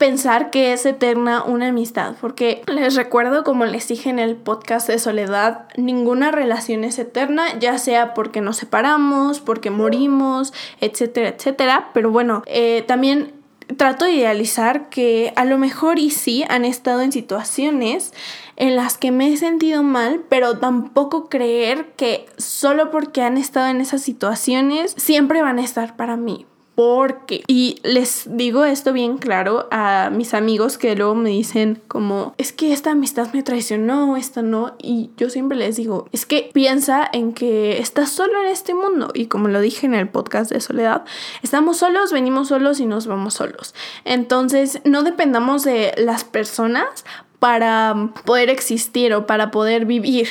pensar 0.05 0.51
que 0.51 0.75
es 0.75 0.85
eterna 0.85 1.43
una 1.45 1.69
amistad, 1.69 2.15
porque 2.21 2.63
les 2.67 2.95
recuerdo, 2.95 3.43
como 3.43 3.65
les 3.65 3.89
dije 3.89 4.11
en 4.11 4.19
el 4.19 4.37
podcast 4.37 4.87
de 4.87 4.99
Soledad, 4.99 5.67
ninguna 5.79 6.31
relación 6.31 6.85
es 6.85 6.99
eterna, 6.99 7.59
ya 7.59 7.79
sea 7.79 8.13
porque 8.13 8.43
nos 8.43 8.59
separamos, 8.59 9.41
porque 9.41 9.71
morimos, 9.71 10.53
etcétera, 10.83 11.31
etcétera, 11.31 11.89
pero 11.95 12.11
bueno, 12.11 12.43
eh, 12.45 12.85
también 12.87 13.33
trato 13.79 14.05
de 14.05 14.13
idealizar 14.13 14.91
que 14.91 15.33
a 15.37 15.47
lo 15.47 15.57
mejor 15.57 15.99
y 15.99 16.11
sí 16.11 16.45
han 16.51 16.67
estado 16.67 17.01
en 17.01 17.11
situaciones 17.11 18.13
en 18.57 18.77
las 18.77 18.99
que 18.99 19.11
me 19.11 19.33
he 19.33 19.39
sentido 19.39 19.83
mal, 19.83 20.23
pero 20.29 20.59
tampoco 20.59 21.31
creer 21.31 21.93
que 21.97 22.27
solo 22.37 22.91
porque 22.91 23.23
han 23.23 23.39
estado 23.39 23.69
en 23.69 23.81
esas 23.81 24.03
situaciones 24.03 24.95
siempre 24.99 25.41
van 25.41 25.59
a 25.59 25.65
estar 25.65 25.97
para 25.97 26.19
mí 26.19 26.45
porque, 26.75 27.45
y 27.47 27.79
les 27.83 28.25
digo 28.37 28.65
esto 28.65 28.93
bien 28.93 29.19
claro 29.19 29.69
a 29.71 30.11
mis 30.11 30.35
amigos 30.35 30.79
que 30.79 30.97
luego 30.97 31.15
me 31.15 31.31
dicen 31.31 31.81
como, 31.89 32.35
es 32.37 32.53
que 32.53 32.73
esta 32.73 32.93
amistad 32.93 33.33
me 33.33 33.43
traicionó, 33.43 34.17
esta 34.17 34.43
no, 34.43 34.75
y 34.79 35.11
yo 35.17 35.31
siempre 35.31 35.57
les 35.57 35.77
digo, 35.77 36.09
es 36.13 36.27
que 36.27 36.51
piensa 36.53 37.09
en 37.13 37.33
que 37.33 37.79
estás 37.79 38.11
solo 38.11 38.41
en 38.43 38.49
este 38.49 38.75
mundo, 38.75 39.11
y 39.15 39.27
como 39.27 39.49
lo 39.49 39.61
dije 39.61 39.87
en 39.87 39.95
el 39.95 40.09
podcast 40.09 40.51
de 40.51 40.61
Soledad, 40.61 41.05
estamos 41.43 41.77
solos, 41.79 42.13
venimos 42.13 42.49
solos 42.49 42.81
y 42.81 42.87
nos 42.87 43.07
vamos 43.07 43.35
solos. 43.35 43.75
Entonces, 44.05 44.81
no 44.85 45.03
dependamos 45.03 45.65
de 45.65 45.95
las 45.97 46.25
personas 46.25 47.05
para 47.39 48.11
poder 48.25 48.51
existir 48.51 49.13
o 49.15 49.27
para 49.27 49.51
poder 49.51 49.87
vivir. 49.87 50.29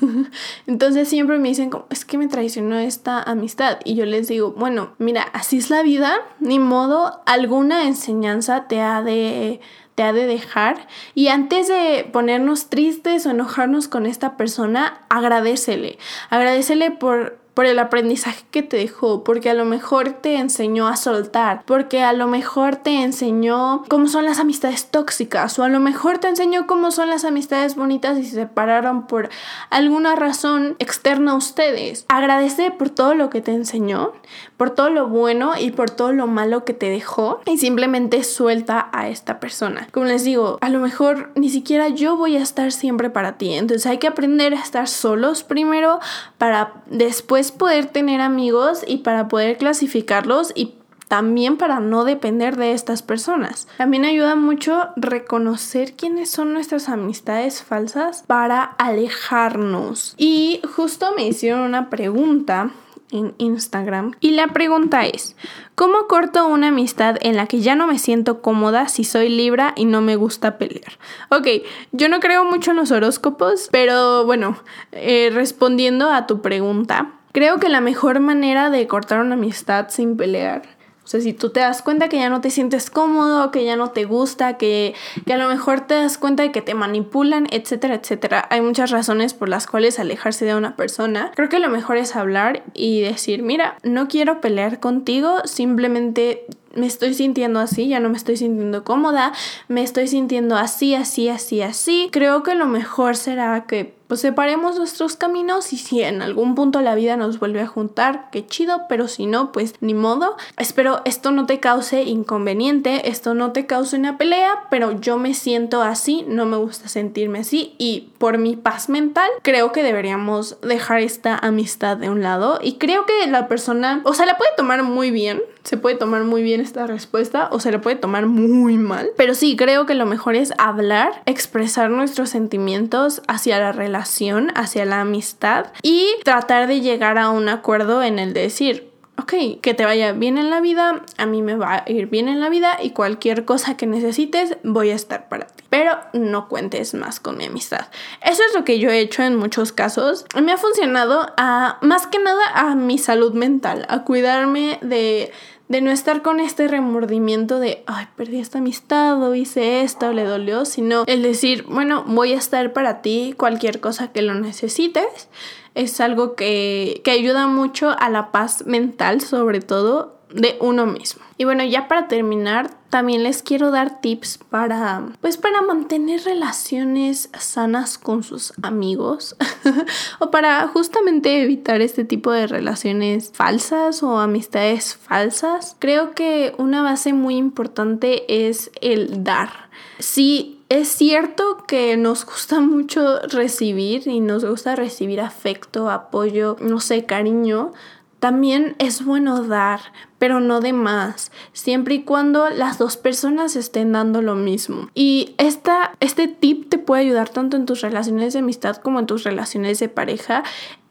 Entonces 0.66 1.08
siempre 1.08 1.38
me 1.38 1.48
dicen, 1.48 1.70
como, 1.70 1.86
es 1.90 2.04
que 2.04 2.18
me 2.18 2.28
traicionó 2.28 2.78
esta 2.78 3.22
amistad. 3.22 3.78
Y 3.84 3.94
yo 3.94 4.04
les 4.04 4.28
digo, 4.28 4.52
bueno, 4.52 4.94
mira, 4.98 5.22
así 5.32 5.58
es 5.58 5.70
la 5.70 5.82
vida, 5.82 6.16
ni 6.40 6.58
modo, 6.58 7.22
alguna 7.26 7.86
enseñanza 7.86 8.66
te 8.68 8.80
ha 8.80 9.02
de 9.02 9.60
te 9.96 10.02
ha 10.02 10.12
de 10.12 10.26
dejar. 10.26 10.86
Y 11.14 11.28
antes 11.28 11.68
de 11.68 12.08
ponernos 12.12 12.68
tristes 12.68 13.26
o 13.26 13.30
enojarnos 13.30 13.88
con 13.88 14.06
esta 14.06 14.36
persona, 14.36 15.00
agradecele. 15.08 15.98
Agradecele 16.28 16.90
por 16.90 17.38
por 17.56 17.64
el 17.64 17.78
aprendizaje 17.78 18.44
que 18.50 18.62
te 18.62 18.76
dejó, 18.76 19.24
porque 19.24 19.48
a 19.48 19.54
lo 19.54 19.64
mejor 19.64 20.10
te 20.10 20.36
enseñó 20.36 20.88
a 20.88 20.96
soltar, 20.96 21.62
porque 21.64 22.02
a 22.02 22.12
lo 22.12 22.26
mejor 22.26 22.76
te 22.76 23.02
enseñó 23.02 23.82
cómo 23.88 24.08
son 24.08 24.26
las 24.26 24.38
amistades 24.38 24.90
tóxicas, 24.90 25.58
o 25.58 25.64
a 25.64 25.70
lo 25.70 25.80
mejor 25.80 26.18
te 26.18 26.28
enseñó 26.28 26.66
cómo 26.66 26.90
son 26.90 27.08
las 27.08 27.24
amistades 27.24 27.74
bonitas 27.74 28.18
y 28.18 28.26
se 28.26 28.34
separaron 28.34 29.06
por 29.06 29.30
alguna 29.70 30.16
razón 30.16 30.76
externa 30.80 31.32
a 31.32 31.36
ustedes. 31.36 32.04
Agradece 32.08 32.70
por 32.72 32.90
todo 32.90 33.14
lo 33.14 33.30
que 33.30 33.40
te 33.40 33.52
enseñó, 33.52 34.12
por 34.56 34.70
todo 34.70 34.90
lo 34.90 35.08
bueno 35.08 35.52
y 35.58 35.70
por 35.70 35.90
todo 35.90 36.12
lo 36.12 36.26
malo 36.26 36.64
que 36.64 36.74
te 36.74 36.88
dejó, 36.90 37.40
y 37.46 37.58
simplemente 37.58 38.24
suelta 38.24 38.88
a 38.92 39.08
esta 39.08 39.40
persona. 39.40 39.88
Como 39.92 40.06
les 40.06 40.24
digo, 40.24 40.58
a 40.60 40.68
lo 40.68 40.80
mejor 40.80 41.30
ni 41.34 41.50
siquiera 41.50 41.88
yo 41.88 42.16
voy 42.16 42.36
a 42.36 42.42
estar 42.42 42.72
siempre 42.72 43.10
para 43.10 43.38
ti, 43.38 43.54
entonces 43.54 43.86
hay 43.86 43.98
que 43.98 44.08
aprender 44.08 44.54
a 44.54 44.60
estar 44.60 44.88
solos 44.88 45.42
primero 45.42 46.00
para 46.38 46.74
después 46.86 47.52
poder 47.52 47.86
tener 47.86 48.20
amigos 48.20 48.82
y 48.86 48.98
para 48.98 49.28
poder 49.28 49.58
clasificarlos 49.58 50.52
y 50.54 50.74
también 51.08 51.56
para 51.56 51.80
no 51.80 52.04
depender 52.04 52.56
de 52.56 52.72
estas 52.72 53.02
personas. 53.02 53.68
También 53.78 54.04
ayuda 54.04 54.34
mucho 54.34 54.88
reconocer 54.96 55.94
quiénes 55.94 56.30
son 56.30 56.52
nuestras 56.52 56.88
amistades 56.88 57.62
falsas 57.62 58.24
para 58.26 58.62
alejarnos. 58.64 60.14
Y 60.16 60.60
justo 60.74 61.12
me 61.16 61.26
hicieron 61.26 61.60
una 61.60 61.90
pregunta 61.90 62.70
en 63.10 63.34
Instagram. 63.38 64.14
Y 64.20 64.32
la 64.32 64.48
pregunta 64.48 65.06
es, 65.06 65.36
¿cómo 65.74 66.06
corto 66.08 66.46
una 66.46 66.68
amistad 66.68 67.16
en 67.20 67.36
la 67.36 67.46
que 67.46 67.60
ya 67.60 67.74
no 67.74 67.86
me 67.86 67.98
siento 67.98 68.42
cómoda 68.42 68.88
si 68.88 69.04
soy 69.04 69.28
Libra 69.28 69.72
y 69.76 69.84
no 69.84 70.00
me 70.00 70.16
gusta 70.16 70.58
pelear? 70.58 70.98
Ok, 71.30 71.48
yo 71.92 72.08
no 72.08 72.20
creo 72.20 72.44
mucho 72.44 72.72
en 72.72 72.78
los 72.78 72.90
horóscopos, 72.90 73.68
pero 73.70 74.24
bueno, 74.24 74.58
eh, 74.92 75.30
respondiendo 75.32 76.10
a 76.10 76.26
tu 76.26 76.40
pregunta, 76.42 77.12
Creo 77.36 77.60
que 77.60 77.68
la 77.68 77.82
mejor 77.82 78.18
manera 78.20 78.70
de 78.70 78.86
cortar 78.86 79.20
una 79.20 79.34
amistad 79.34 79.90
sin 79.90 80.16
pelear 80.16 80.62
o 81.06 81.08
sea, 81.08 81.20
si 81.20 81.32
tú 81.32 81.50
te 81.50 81.60
das 81.60 81.82
cuenta 81.82 82.08
que 82.08 82.16
ya 82.16 82.28
no 82.28 82.40
te 82.40 82.50
sientes 82.50 82.90
cómodo, 82.90 83.52
que 83.52 83.64
ya 83.64 83.76
no 83.76 83.90
te 83.90 84.04
gusta, 84.06 84.58
que, 84.58 84.92
que, 85.24 85.32
a 85.32 85.36
lo 85.36 85.48
mejor 85.48 85.82
te 85.82 85.94
das 85.94 86.18
cuenta 86.18 86.42
de 86.42 86.50
que 86.50 86.62
te 86.62 86.74
manipulan, 86.74 87.46
etcétera, 87.52 87.94
etcétera. 87.94 88.48
Hay 88.50 88.60
muchas 88.60 88.90
razones 88.90 89.32
por 89.32 89.48
las 89.48 89.68
cuales 89.68 90.00
alejarse 90.00 90.44
de 90.44 90.56
una 90.56 90.74
persona. 90.74 91.30
Creo 91.36 91.48
que 91.48 91.60
lo 91.60 91.68
mejor 91.68 91.96
es 91.96 92.16
hablar 92.16 92.64
y 92.74 93.02
decir, 93.02 93.44
mira, 93.44 93.78
no 93.84 94.08
quiero 94.08 94.40
pelear 94.40 94.80
contigo, 94.80 95.42
simplemente 95.44 96.44
me 96.74 96.86
estoy 96.86 97.14
sintiendo 97.14 97.60
así, 97.60 97.86
ya 97.86 98.00
no 98.00 98.08
me 98.08 98.16
estoy 98.16 98.36
sintiendo 98.36 98.82
cómoda, 98.82 99.32
me 99.68 99.84
estoy 99.84 100.08
sintiendo 100.08 100.56
así, 100.56 100.96
así, 100.96 101.28
así, 101.28 101.62
así. 101.62 102.08
Creo 102.10 102.42
que 102.42 102.56
lo 102.56 102.66
mejor 102.66 103.16
será 103.16 103.64
que 103.68 103.94
pues 104.08 104.20
separemos 104.20 104.76
nuestros 104.76 105.16
caminos 105.16 105.72
y 105.72 105.78
si 105.78 106.02
en 106.02 106.22
algún 106.22 106.54
punto 106.54 106.80
la 106.80 106.94
vida 106.94 107.16
nos 107.16 107.38
vuelve 107.38 107.60
a 107.60 107.66
juntar, 107.66 108.28
qué 108.30 108.46
chido, 108.46 108.82
pero 108.88 109.08
si 109.08 109.26
no, 109.26 109.52
pues 109.52 109.74
ni 109.80 109.94
modo. 109.94 110.36
Espero 110.56 111.02
esto 111.04 111.30
no 111.30 111.46
te 111.46 111.60
cause 111.60 112.02
inconveniente, 112.02 113.08
esto 113.08 113.34
no 113.34 113.52
te 113.52 113.66
cause 113.66 113.96
una 113.96 114.18
pelea, 114.18 114.66
pero 114.70 114.92
yo 114.92 115.18
me 115.18 115.34
siento 115.34 115.82
así, 115.82 116.24
no 116.28 116.46
me 116.46 116.56
gusta 116.56 116.88
sentirme 116.88 117.40
así 117.40 117.74
y 117.78 118.12
por 118.18 118.38
mi 118.38 118.56
paz 118.56 118.88
mental 118.88 119.28
creo 119.42 119.72
que 119.72 119.82
deberíamos 119.82 120.60
dejar 120.60 121.00
esta 121.00 121.36
amistad 121.36 121.96
de 121.96 122.10
un 122.10 122.22
lado 122.22 122.60
y 122.62 122.74
creo 122.74 123.06
que 123.06 123.26
la 123.26 123.48
persona, 123.48 124.02
o 124.04 124.14
sea, 124.14 124.26
la 124.26 124.36
puede 124.36 124.50
tomar 124.56 124.82
muy 124.82 125.10
bien, 125.10 125.42
se 125.64 125.76
puede 125.76 125.96
tomar 125.96 126.22
muy 126.22 126.42
bien 126.42 126.60
esta 126.60 126.86
respuesta 126.86 127.48
o 127.50 127.58
se 127.60 127.72
la 127.72 127.80
puede 127.80 127.96
tomar 127.96 128.26
muy 128.26 128.78
mal, 128.78 129.10
pero 129.16 129.34
sí, 129.34 129.56
creo 129.56 129.86
que 129.86 129.94
lo 129.94 130.06
mejor 130.06 130.36
es 130.36 130.52
hablar, 130.58 131.22
expresar 131.26 131.90
nuestros 131.90 132.30
sentimientos 132.30 133.22
hacia 133.26 133.58
la 133.58 133.72
relación 133.72 133.95
hacia 134.00 134.84
la 134.84 135.00
amistad 135.00 135.66
y 135.82 136.08
tratar 136.24 136.66
de 136.66 136.80
llegar 136.80 137.18
a 137.18 137.30
un 137.30 137.48
acuerdo 137.48 138.02
en 138.02 138.18
el 138.18 138.32
decir, 138.32 138.90
ok, 139.18 139.60
que 139.60 139.74
te 139.74 139.84
vaya 139.84 140.12
bien 140.12 140.38
en 140.38 140.50
la 140.50 140.60
vida, 140.60 141.02
a 141.16 141.26
mí 141.26 141.42
me 141.42 141.56
va 141.56 141.74
a 141.74 141.90
ir 141.90 142.06
bien 142.06 142.28
en 142.28 142.40
la 142.40 142.48
vida 142.48 142.78
y 142.82 142.90
cualquier 142.90 143.44
cosa 143.44 143.76
que 143.76 143.86
necesites 143.86 144.56
voy 144.62 144.90
a 144.90 144.94
estar 144.94 145.28
para 145.28 145.46
ti. 145.46 145.64
Pero 145.70 145.98
no 146.12 146.48
cuentes 146.48 146.94
más 146.94 147.20
con 147.20 147.36
mi 147.36 147.46
amistad. 147.46 147.86
Eso 148.22 148.42
es 148.48 148.54
lo 148.54 148.64
que 148.64 148.78
yo 148.78 148.90
he 148.90 149.00
hecho 149.00 149.22
en 149.22 149.36
muchos 149.36 149.72
casos. 149.72 150.24
Me 150.40 150.52
ha 150.52 150.56
funcionado 150.56 151.26
a, 151.36 151.78
más 151.82 152.06
que 152.06 152.18
nada 152.18 152.44
a 152.54 152.74
mi 152.74 152.98
salud 152.98 153.32
mental, 153.34 153.86
a 153.88 154.04
cuidarme 154.04 154.78
de 154.82 155.32
de 155.68 155.80
no 155.80 155.90
estar 155.90 156.22
con 156.22 156.40
este 156.40 156.68
remordimiento 156.68 157.58
de, 157.58 157.82
ay, 157.86 158.06
perdí 158.16 158.38
esta 158.38 158.58
amistad 158.58 159.22
o 159.22 159.34
hice 159.34 159.82
esto, 159.82 160.08
o 160.08 160.12
le 160.12 160.24
dolió, 160.24 160.64
sino 160.64 161.04
el 161.06 161.22
decir, 161.22 161.64
bueno, 161.68 162.04
voy 162.06 162.32
a 162.32 162.38
estar 162.38 162.72
para 162.72 163.02
ti 163.02 163.34
cualquier 163.36 163.80
cosa 163.80 164.12
que 164.12 164.22
lo 164.22 164.34
necesites. 164.34 165.28
Es 165.74 166.00
algo 166.00 166.34
que, 166.36 167.00
que 167.04 167.10
ayuda 167.10 167.48
mucho 167.48 167.94
a 167.98 168.08
la 168.08 168.32
paz 168.32 168.64
mental, 168.66 169.20
sobre 169.20 169.60
todo 169.60 170.15
de 170.30 170.56
uno 170.60 170.86
mismo. 170.86 171.22
Y 171.38 171.44
bueno, 171.44 171.64
ya 171.64 171.88
para 171.88 172.08
terminar, 172.08 172.70
también 172.90 173.22
les 173.22 173.42
quiero 173.42 173.70
dar 173.70 174.00
tips 174.00 174.38
para 174.38 175.06
pues 175.20 175.36
para 175.36 175.60
mantener 175.62 176.22
relaciones 176.24 177.28
sanas 177.38 177.98
con 177.98 178.22
sus 178.22 178.52
amigos 178.62 179.36
o 180.18 180.30
para 180.30 180.66
justamente 180.68 181.42
evitar 181.42 181.80
este 181.80 182.04
tipo 182.04 182.32
de 182.32 182.46
relaciones 182.46 183.32
falsas 183.34 184.02
o 184.02 184.18
amistades 184.18 184.96
falsas. 184.96 185.76
Creo 185.78 186.12
que 186.12 186.54
una 186.58 186.82
base 186.82 187.12
muy 187.12 187.36
importante 187.36 188.48
es 188.48 188.70
el 188.80 189.24
dar. 189.24 189.66
Sí, 189.98 190.56
es 190.68 190.88
cierto 190.88 191.64
que 191.68 191.96
nos 191.96 192.26
gusta 192.26 192.60
mucho 192.60 193.20
recibir 193.20 194.08
y 194.08 194.20
nos 194.20 194.44
gusta 194.44 194.74
recibir 194.74 195.20
afecto, 195.20 195.90
apoyo, 195.90 196.56
no 196.60 196.80
sé, 196.80 197.04
cariño, 197.04 197.72
también 198.18 198.76
es 198.78 199.04
bueno 199.04 199.42
dar, 199.44 199.80
pero 200.18 200.40
no 200.40 200.60
de 200.60 200.72
más, 200.72 201.30
siempre 201.52 201.96
y 201.96 202.02
cuando 202.02 202.48
las 202.48 202.78
dos 202.78 202.96
personas 202.96 203.56
estén 203.56 203.92
dando 203.92 204.22
lo 204.22 204.34
mismo. 204.34 204.88
Y 204.94 205.34
esta, 205.38 205.92
este 206.00 206.26
tip 206.26 206.70
te 206.70 206.78
puede 206.78 207.02
ayudar 207.02 207.28
tanto 207.28 207.56
en 207.56 207.66
tus 207.66 207.82
relaciones 207.82 208.32
de 208.32 208.38
amistad 208.38 208.76
como 208.76 208.98
en 209.00 209.06
tus 209.06 209.24
relaciones 209.24 209.78
de 209.78 209.88
pareja. 209.88 210.42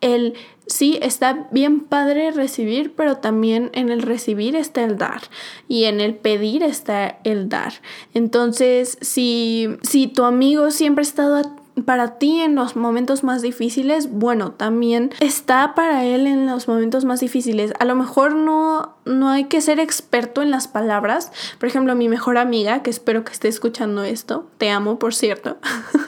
El 0.01 0.35
sí 0.67 0.99
está 1.01 1.47
bien 1.51 1.79
padre 1.79 2.31
recibir, 2.31 2.93
pero 2.95 3.17
también 3.17 3.71
en 3.73 3.89
el 3.89 4.01
recibir 4.01 4.55
está 4.55 4.83
el 4.83 4.97
dar 4.97 5.21
y 5.67 5.85
en 5.85 6.01
el 6.01 6.15
pedir 6.15 6.63
está 6.63 7.19
el 7.23 7.49
dar. 7.49 7.73
Entonces, 8.13 8.97
si, 9.01 9.77
si 9.81 10.07
tu 10.07 10.23
amigo 10.23 10.69
siempre 10.69 11.01
ha 11.01 11.07
estado 11.07 11.64
para 11.81 12.17
ti 12.17 12.39
en 12.39 12.55
los 12.55 12.75
momentos 12.75 13.23
más 13.23 13.41
difíciles, 13.41 14.09
bueno, 14.11 14.51
también 14.51 15.11
está 15.19 15.75
para 15.75 16.05
él 16.05 16.25
en 16.25 16.45
los 16.45 16.67
momentos 16.67 17.03
más 17.03 17.19
difíciles. 17.19 17.73
A 17.79 17.85
lo 17.85 17.95
mejor 17.95 18.35
no, 18.35 18.95
no 19.03 19.29
hay 19.29 19.45
que 19.45 19.59
ser 19.59 19.79
experto 19.79 20.41
en 20.41 20.51
las 20.51 20.67
palabras. 20.67 21.31
Por 21.59 21.67
ejemplo, 21.67 21.95
mi 21.95 22.07
mejor 22.07 22.37
amiga, 22.37 22.81
que 22.81 22.89
espero 22.89 23.25
que 23.25 23.33
esté 23.33 23.49
escuchando 23.49 24.03
esto, 24.03 24.47
te 24.57 24.69
amo, 24.69 24.99
por 24.99 25.13
cierto. 25.13 25.57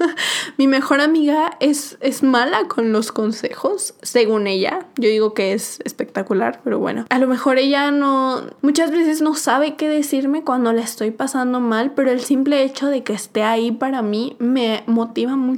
mi 0.58 0.68
mejor 0.68 1.02
amiga 1.02 1.58
es, 1.60 1.98
es 2.00 2.24
mala 2.24 2.68
con 2.70 2.94
los 2.94 3.12
consejos, 3.12 3.94
según 4.02 4.48
ella. 4.48 4.86
Yo 4.96 5.10
digo 5.10 5.34
que 5.34 5.52
es 5.52 5.80
espectacular, 5.84 6.62
pero 6.64 6.80
bueno. 6.80 7.06
A 7.10 7.20
lo 7.20 7.28
mejor 7.28 7.58
ella 7.58 7.92
no, 7.92 8.44
muchas 8.62 8.92
veces 8.92 9.22
no 9.22 9.36
sabe 9.36 9.76
qué 9.76 9.90
decirme 9.90 10.44
cuando 10.44 10.72
le 10.72 10.82
estoy 10.82 11.12
pasando 11.12 11.60
mal, 11.60 11.92
pero 11.92 12.10
el 12.10 12.22
simple 12.22 12.64
hecho 12.64 12.88
de 12.88 13.04
que 13.04 13.14
esté 13.14 13.44
ahí 13.44 13.72
para 13.72 14.02
mí 14.02 14.38
me 14.40 14.84
motiva 14.88 15.36
mucho 15.36 15.57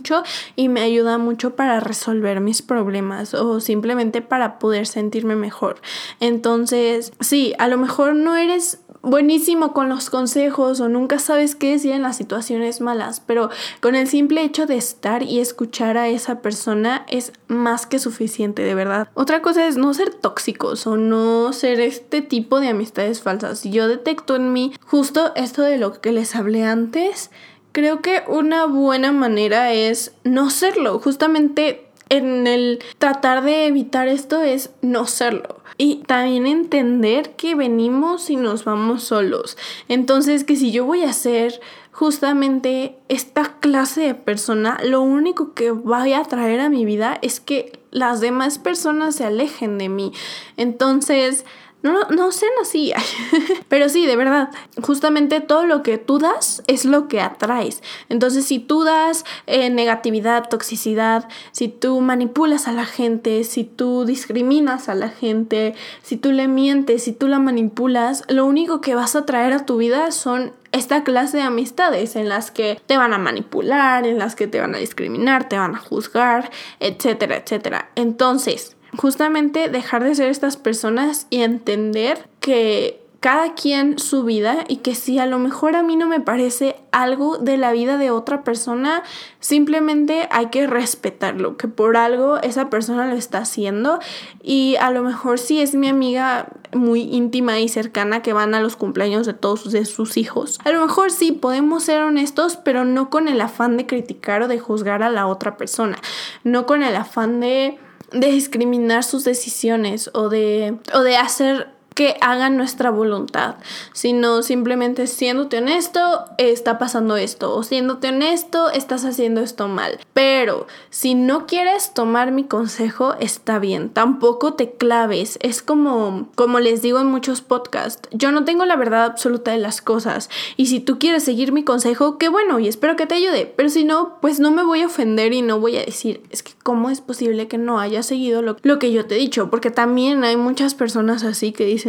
y 0.55 0.69
me 0.69 0.81
ayuda 0.81 1.17
mucho 1.17 1.55
para 1.55 1.79
resolver 1.79 2.39
mis 2.39 2.61
problemas 2.61 3.33
o 3.33 3.59
simplemente 3.59 4.21
para 4.21 4.59
poder 4.59 4.87
sentirme 4.87 5.35
mejor. 5.35 5.81
Entonces, 6.19 7.13
sí, 7.19 7.53
a 7.59 7.67
lo 7.67 7.77
mejor 7.77 8.15
no 8.15 8.35
eres 8.35 8.79
buenísimo 9.01 9.73
con 9.73 9.89
los 9.89 10.09
consejos 10.09 10.79
o 10.79 10.89
nunca 10.89 11.19
sabes 11.19 11.55
qué 11.55 11.71
decir 11.71 11.91
en 11.91 12.03
las 12.03 12.17
situaciones 12.17 12.81
malas, 12.81 13.21
pero 13.21 13.49
con 13.81 13.95
el 13.95 14.07
simple 14.07 14.43
hecho 14.43 14.65
de 14.65 14.77
estar 14.77 15.23
y 15.23 15.39
escuchar 15.39 15.97
a 15.97 16.09
esa 16.09 16.41
persona 16.41 17.05
es 17.07 17.33
más 17.47 17.85
que 17.85 17.99
suficiente, 17.99 18.63
de 18.63 18.75
verdad. 18.75 19.09
Otra 19.13 19.41
cosa 19.41 19.67
es 19.67 19.77
no 19.77 19.93
ser 19.93 20.13
tóxicos 20.13 20.85
o 20.87 20.97
no 20.97 21.53
ser 21.53 21.79
este 21.79 22.21
tipo 22.21 22.59
de 22.59 22.69
amistades 22.69 23.21
falsas. 23.21 23.63
Yo 23.63 23.87
detecto 23.87 24.35
en 24.35 24.51
mí 24.53 24.73
justo 24.85 25.31
esto 25.35 25.61
de 25.61 25.77
lo 25.77 26.01
que 26.01 26.11
les 26.11 26.35
hablé 26.35 26.63
antes, 26.65 27.31
Creo 27.71 28.01
que 28.01 28.23
una 28.27 28.65
buena 28.65 29.11
manera 29.11 29.73
es 29.73 30.13
no 30.23 30.49
serlo, 30.49 30.99
justamente 30.99 31.89
en 32.09 32.47
el 32.47 32.79
tratar 32.97 33.43
de 33.43 33.67
evitar 33.67 34.07
esto 34.07 34.41
es 34.41 34.71
no 34.81 35.05
serlo. 35.05 35.61
Y 35.77 36.03
también 36.07 36.45
entender 36.45 37.35
que 37.35 37.55
venimos 37.55 38.29
y 38.29 38.35
nos 38.35 38.65
vamos 38.65 39.03
solos. 39.03 39.57
Entonces, 39.87 40.43
que 40.43 40.55
si 40.55 40.71
yo 40.71 40.85
voy 40.85 41.03
a 41.03 41.13
ser 41.13 41.61
justamente 41.91 42.97
esta 43.07 43.59
clase 43.59 44.01
de 44.01 44.15
persona, 44.15 44.77
lo 44.83 45.01
único 45.01 45.53
que 45.53 45.71
vaya 45.71 46.19
a 46.19 46.25
traer 46.25 46.59
a 46.59 46.69
mi 46.69 46.83
vida 46.83 47.17
es 47.21 47.39
que 47.39 47.79
las 47.91 48.19
demás 48.19 48.59
personas 48.59 49.15
se 49.15 49.25
alejen 49.25 49.77
de 49.77 49.89
mí. 49.89 50.11
Entonces, 50.57 51.45
no, 51.81 52.03
no 52.09 52.31
sean 52.31 52.51
así. 52.61 52.93
Pero 53.69 53.87
sí, 53.87 54.05
de 54.05 54.15
verdad, 54.15 54.49
justamente 54.81 55.39
todo 55.39 55.65
lo 55.65 55.81
que 55.81 55.97
tú 55.97 56.19
das 56.19 56.61
es 56.67 56.83
lo 56.85 57.07
que 57.07 57.21
atraes. 57.21 57.81
Entonces, 58.09 58.45
si 58.45 58.59
tú 58.59 58.83
das 58.83 59.23
eh, 59.47 59.69
negatividad, 59.69 60.49
toxicidad, 60.49 61.29
si 61.51 61.69
tú 61.69 62.01
manipulas 62.01 62.67
a 62.67 62.73
la 62.73 62.85
gente, 62.85 63.43
si 63.45 63.63
tú 63.63 64.05
discriminas 64.05 64.89
a 64.89 64.95
la 64.95 65.09
gente, 65.09 65.73
si 66.01 66.17
tú 66.17 66.31
le 66.31 66.47
mientes, 66.47 67.03
si 67.03 67.13
tú 67.13 67.27
la 67.27 67.39
manipulas, 67.39 68.23
lo 68.27 68.45
único 68.45 68.81
que 68.81 68.95
vas 68.95 69.15
a 69.15 69.25
traer 69.25 69.53
a 69.53 69.65
tu 69.65 69.77
vida 69.77 70.11
son 70.11 70.53
esta 70.71 71.03
clase 71.03 71.37
de 71.37 71.43
amistades 71.43 72.15
en 72.15 72.29
las 72.29 72.51
que 72.51 72.79
te 72.85 72.97
van 72.97 73.13
a 73.13 73.17
manipular, 73.17 74.05
en 74.05 74.19
las 74.19 74.35
que 74.35 74.47
te 74.47 74.59
van 74.59 74.75
a 74.75 74.77
discriminar, 74.77 75.49
te 75.49 75.57
van 75.57 75.75
a 75.75 75.79
juzgar, 75.79 76.51
etcétera, 76.79 77.37
etcétera. 77.37 77.89
Entonces, 77.95 78.75
justamente 78.97 79.69
dejar 79.69 80.03
de 80.03 80.15
ser 80.15 80.29
estas 80.29 80.57
personas 80.57 81.27
y 81.29 81.41
entender 81.41 82.27
que 82.39 82.99
cada 83.19 83.53
quien 83.53 83.99
su 83.99 84.23
vida 84.23 84.63
y 84.67 84.77
que 84.77 84.95
si 84.95 85.19
a 85.19 85.25
lo 85.25 85.39
mejor 85.39 85.75
a 85.75 85.83
mí 85.83 85.97
no 85.97 86.07
me 86.07 86.21
parece 86.21 86.77
algo 86.91 87.37
de 87.37 87.57
la 87.57 87.73
vida 87.73 87.97
de 87.97 88.11
otra 88.11 88.43
persona, 88.43 89.03
simplemente 89.41 90.29
hay 90.31 90.47
que 90.47 90.67
respetarlo, 90.67 91.57
que 91.57 91.67
por 91.67 91.97
algo 91.97 92.37
esa 92.37 92.69
persona 92.69 93.07
lo 93.07 93.15
está 93.15 93.39
haciendo 93.39 93.99
y 94.41 94.77
a 94.79 94.89
lo 94.91 95.03
mejor 95.03 95.37
si 95.37 95.61
es 95.61 95.75
mi 95.75 95.89
amiga 95.89 96.47
muy 96.73 97.01
íntima 97.01 97.59
y 97.59 97.67
cercana 97.67 98.21
que 98.21 98.31
van 98.31 98.55
a 98.55 98.61
los 98.61 98.77
cumpleaños 98.77 99.25
de 99.25 99.33
todos 99.33 99.69
de 99.71 99.83
sus 99.83 100.15
hijos. 100.15 100.59
A 100.63 100.71
lo 100.71 100.85
mejor 100.85 101.11
sí 101.11 101.33
podemos 101.33 101.83
ser 101.83 102.01
honestos, 102.03 102.55
pero 102.55 102.85
no 102.85 103.09
con 103.09 103.27
el 103.27 103.41
afán 103.41 103.75
de 103.75 103.85
criticar 103.85 104.43
o 104.43 104.47
de 104.47 104.59
juzgar 104.59 105.03
a 105.03 105.09
la 105.09 105.27
otra 105.27 105.57
persona, 105.57 105.97
no 106.45 106.65
con 106.65 106.83
el 106.83 106.95
afán 106.95 107.41
de 107.41 107.77
de 108.11 108.27
discriminar 108.27 109.03
sus 109.03 109.23
decisiones 109.23 110.09
o 110.13 110.29
de, 110.29 110.77
o 110.93 111.01
de 111.01 111.17
hacer 111.17 111.78
que 111.95 112.15
hagan 112.21 112.55
nuestra 112.55 112.91
voluntad, 112.91 113.55
sino 113.93 114.41
simplemente 114.41 115.07
siéndote 115.07 115.57
honesto, 115.57 116.25
está 116.37 116.77
pasando 116.77 117.17
esto, 117.17 117.53
o 117.55 117.63
siéndote 117.63 118.09
honesto, 118.09 118.69
estás 118.69 119.03
haciendo 119.03 119.41
esto 119.41 119.67
mal. 119.67 119.99
Pero 120.13 120.67
si 120.89 121.15
no 121.15 121.45
quieres 121.45 121.93
tomar 121.93 122.31
mi 122.31 122.45
consejo, 122.45 123.15
está 123.19 123.59
bien, 123.59 123.89
tampoco 123.89 124.53
te 124.53 124.71
claves. 124.71 125.37
Es 125.41 125.61
como, 125.61 126.29
como 126.35 126.59
les 126.59 126.81
digo 126.81 126.99
en 126.99 127.07
muchos 127.07 127.41
podcasts, 127.41 128.07
yo 128.11 128.31
no 128.31 128.45
tengo 128.45 128.65
la 128.65 128.75
verdad 128.75 129.03
absoluta 129.03 129.51
de 129.51 129.57
las 129.57 129.81
cosas, 129.81 130.29
y 130.55 130.67
si 130.67 130.79
tú 130.79 130.99
quieres 130.99 131.23
seguir 131.23 131.51
mi 131.51 131.63
consejo, 131.63 132.17
qué 132.17 132.29
bueno, 132.29 132.59
y 132.59 132.67
espero 132.67 132.95
que 132.95 133.07
te 133.07 133.15
ayude, 133.15 133.51
pero 133.55 133.69
si 133.69 133.83
no, 133.83 134.17
pues 134.21 134.39
no 134.39 134.51
me 134.51 134.63
voy 134.63 134.81
a 134.81 134.87
ofender 134.87 135.33
y 135.33 135.41
no 135.41 135.59
voy 135.59 135.77
a 135.77 135.85
decir, 135.85 136.21
es 136.29 136.43
que 136.43 136.53
cómo 136.63 136.89
es 136.89 137.01
posible 137.01 137.47
que 137.47 137.57
no 137.57 137.79
haya 137.79 138.03
seguido 138.03 138.41
lo, 138.41 138.57
lo 138.61 138.79
que 138.79 138.91
yo 138.91 139.05
te 139.05 139.15
he 139.15 139.19
dicho, 139.19 139.49
porque 139.49 139.71
también 139.71 140.23
hay 140.23 140.37
muchas 140.37 140.75
personas 140.75 141.23
así 141.23 141.51
que 141.51 141.65
dicen, 141.65 141.88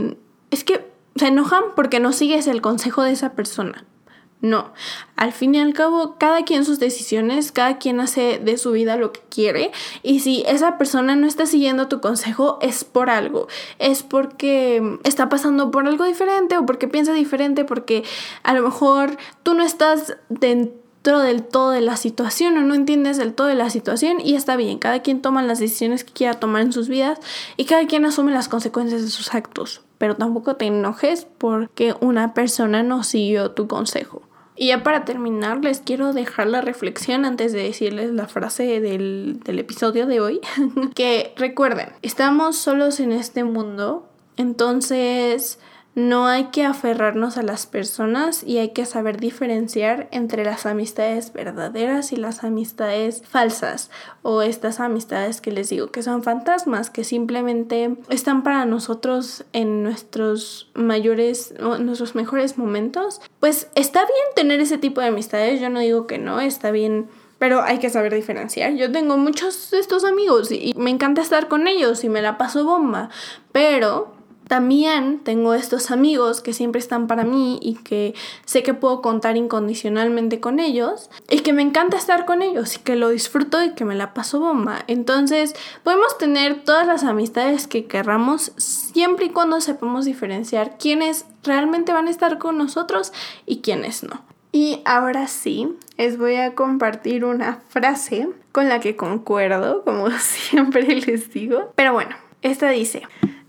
es 0.51 0.65
que 0.65 0.91
se 1.17 1.27
enojan 1.27 1.65
porque 1.77 2.01
no 2.01 2.13
sigues 2.13 2.47
el 2.47 2.61
consejo 2.61 3.03
de 3.03 3.13
esa 3.13 3.33
persona. 3.33 3.85
No, 4.43 4.73
al 5.17 5.33
fin 5.33 5.55
y 5.55 5.61
al 5.61 5.75
cabo, 5.75 6.17
cada 6.17 6.45
quien 6.45 6.65
sus 6.65 6.79
decisiones, 6.79 7.53
cada 7.53 7.77
quien 7.77 8.01
hace 8.01 8.39
de 8.39 8.57
su 8.57 8.73
vida 8.73 8.97
lo 8.97 9.13
que 9.13 9.21
quiere 9.29 9.71
y 10.03 10.21
si 10.21 10.45
esa 10.47 10.79
persona 10.79 11.15
no 11.15 11.27
está 11.27 11.45
siguiendo 11.45 11.89
tu 11.89 12.01
consejo 12.01 12.59
es 12.63 12.85
por 12.85 13.11
algo, 13.11 13.49
es 13.79 14.03
porque 14.03 14.99
está 15.05 15.29
pasando 15.29 15.71
por 15.71 15.87
algo 15.87 16.05
diferente 16.07 16.57
o 16.57 16.65
porque 16.65 16.89
piensa 16.89 17.13
diferente, 17.13 17.67
porque 17.67 18.03
a 18.43 18.55
lo 18.55 18.63
mejor 18.63 19.19
tú 19.43 19.53
no 19.53 19.63
estás 19.63 20.17
dentro 20.31 21.19
del 21.19 21.43
todo 21.43 21.73
de 21.73 21.83
la 21.83 21.97
situación 21.99 22.57
o 22.57 22.63
no 22.63 22.75
entiendes 22.75 23.19
del 23.19 23.35
todo 23.35 23.47
de 23.47 23.57
la 23.57 23.69
situación 23.69 24.23
y 24.25 24.37
está 24.37 24.57
bien, 24.57 24.79
cada 24.79 25.03
quien 25.03 25.21
toma 25.21 25.43
las 25.43 25.59
decisiones 25.59 26.03
que 26.03 26.15
quiera 26.15 26.41
tomar 26.41 26.63
en 26.63 26.73
sus 26.73 26.89
vidas 26.89 27.19
y 27.59 27.67
cada 27.67 27.87
quien 27.87 28.07
asume 28.07 28.33
las 28.33 28.49
consecuencias 28.49 29.03
de 29.03 29.09
sus 29.09 29.35
actos 29.35 29.83
pero 30.01 30.17
tampoco 30.17 30.57
te 30.57 30.65
enojes 30.65 31.27
porque 31.37 31.95
una 32.01 32.33
persona 32.33 32.83
no 32.83 33.05
siguió 33.05 33.51
tu 33.51 33.69
consejo. 33.69 34.23
Y 34.57 34.69
ya 34.69 34.83
para 34.83 35.05
terminar, 35.05 35.63
les 35.63 35.81
quiero 35.81 36.15
dejar 36.15 36.47
la 36.47 36.63
reflexión 36.63 37.27
antes 37.27 37.53
de 37.53 37.65
decirles 37.65 38.11
la 38.11 38.27
frase 38.27 38.81
del, 38.81 39.41
del 39.45 39.59
episodio 39.59 40.07
de 40.07 40.21
hoy. 40.21 40.41
que 40.95 41.35
recuerden, 41.37 41.91
estamos 42.01 42.57
solos 42.57 42.99
en 42.99 43.13
este 43.13 43.45
mundo, 43.45 44.09
entonces 44.39 45.59
no 46.09 46.27
hay 46.27 46.47
que 46.47 46.65
aferrarnos 46.65 47.37
a 47.37 47.43
las 47.43 47.67
personas 47.67 48.43
y 48.45 48.59
hay 48.59 48.71
que 48.71 48.87
saber 48.87 49.19
diferenciar 49.19 50.09
entre 50.11 50.45
las 50.45 50.67
amistades 50.67 51.33
verdaderas 51.33 52.13
y 52.13 52.17
las 52.17 52.45
amistades 52.45 53.23
falsas 53.29 53.91
o 54.23 54.43
estas 54.43 54.81
amistades 54.81 55.41
que 55.41 55.53
les 55.53 55.71
digo 55.71 55.91
que 55.91 56.03
son 56.03 56.23
fantasmas, 56.23 56.91
que 56.91 57.05
simplemente 57.05 57.97
están 58.09 58.43
para 58.43 58.65
nosotros 58.65 59.45
en 59.53 59.83
nuestros 59.83 60.71
mayores, 60.75 61.55
nuestros 61.61 62.15
mejores 62.15 62.59
momentos. 62.59 63.21
Pues 63.39 63.69
está 63.75 64.01
bien 64.01 64.27
tener 64.35 64.61
ese 64.61 64.79
tipo 64.79 65.01
de 65.01 65.09
amistades, 65.09 65.61
yo 65.61 65.71
no 65.71 65.81
digo 65.81 66.07
que 66.07 66.19
no, 66.19 66.41
está 66.41 66.71
bien 66.71 67.09
pero 67.39 67.63
hay 67.63 67.79
que 67.79 67.89
saber 67.89 68.13
diferenciar. 68.15 68.75
Yo 68.75 68.93
tengo 68.93 69.17
muchos 69.17 69.71
de 69.71 69.79
estos 69.79 70.05
amigos 70.05 70.53
y 70.53 70.75
me 70.77 70.91
encanta 70.91 71.23
estar 71.23 71.49
con 71.49 71.69
ellos 71.69 72.05
y 72.05 72.11
me 72.11 72.21
la 72.21 72.37
paso 72.37 72.67
bomba, 72.67 73.09
pero 73.51 74.13
también 74.51 75.21
tengo 75.21 75.55
estos 75.55 75.93
amigos 75.93 76.41
que 76.41 76.53
siempre 76.53 76.81
están 76.81 77.07
para 77.07 77.23
mí 77.23 77.61
y 77.63 77.75
que 77.75 78.17
sé 78.47 78.65
que 78.65 78.75
puedo 78.75 79.01
contar 79.01 79.37
incondicionalmente 79.37 80.41
con 80.41 80.59
ellos 80.59 81.09
y 81.31 81.43
que 81.43 81.53
me 81.53 81.63
encanta 81.63 81.97
estar 81.97 82.27
con 82.27 82.43
ellos 82.43 82.75
y 82.75 82.81
que 82.81 82.97
lo 82.97 83.11
disfruto 83.11 83.63
y 83.63 83.75
que 83.75 83.85
me 83.85 83.95
la 83.95 84.13
paso 84.13 84.41
bomba. 84.41 84.81
Entonces 84.89 85.55
podemos 85.85 86.19
tener 86.19 86.65
todas 86.65 86.85
las 86.85 87.05
amistades 87.05 87.69
que 87.69 87.85
querramos 87.85 88.51
siempre 88.57 89.27
y 89.27 89.31
cuando 89.31 89.61
sepamos 89.61 90.05
diferenciar 90.05 90.79
quiénes 90.79 91.27
realmente 91.45 91.93
van 91.93 92.09
a 92.09 92.11
estar 92.11 92.39
con 92.39 92.59
nosotros 92.59 93.13
y 93.47 93.59
quiénes 93.61 94.03
no. 94.03 94.21
Y 94.51 94.83
ahora 94.85 95.29
sí, 95.29 95.77
les 95.97 96.19
voy 96.19 96.35
a 96.35 96.57
compartir 96.57 97.25
una 97.25 97.61
frase 97.69 98.29
con 98.51 98.69
la 98.69 98.81
que 98.81 98.97
concuerdo, 98.97 99.85
como 99.85 100.11
siempre 100.19 100.83
les 100.97 101.33
digo. 101.33 101.73
Pero 101.77 101.93
bueno, 101.93 102.17
esta 102.43 102.69
dice, 102.71 103.03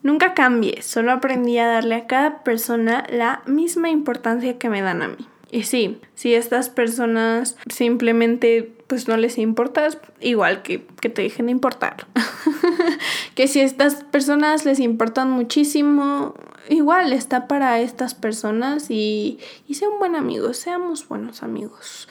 Nunca 0.03 0.33
cambié, 0.33 0.81
solo 0.81 1.11
aprendí 1.11 1.57
a 1.57 1.67
darle 1.67 1.95
a 1.95 2.07
cada 2.07 2.43
persona 2.43 3.05
la 3.09 3.43
misma 3.45 3.89
importancia 3.89 4.57
que 4.57 4.69
me 4.69 4.81
dan 4.81 5.01
a 5.01 5.07
mí. 5.07 5.27
Y 5.51 5.63
sí, 5.63 5.99
si 6.15 6.33
estas 6.33 6.69
personas 6.69 7.57
simplemente 7.69 8.71
pues 8.87 9.07
no 9.07 9.15
les 9.15 9.37
importas, 9.37 9.97
igual 10.19 10.63
que, 10.63 10.85
que 10.99 11.09
te 11.09 11.21
dejen 11.21 11.45
de 11.45 11.53
importar. 11.53 12.07
que 13.35 13.47
si 13.47 13.61
estas 13.61 14.03
personas 14.03 14.65
les 14.65 14.79
importan 14.79 15.29
muchísimo, 15.31 16.35
igual 16.69 17.13
está 17.13 17.47
para 17.47 17.79
estas 17.79 18.15
personas 18.15 18.89
y, 18.89 19.39
y 19.67 19.75
sean 19.75 19.91
buen 19.99 20.15
amigos, 20.15 20.57
seamos 20.57 21.07
buenos 21.07 21.43
amigos. 21.43 22.09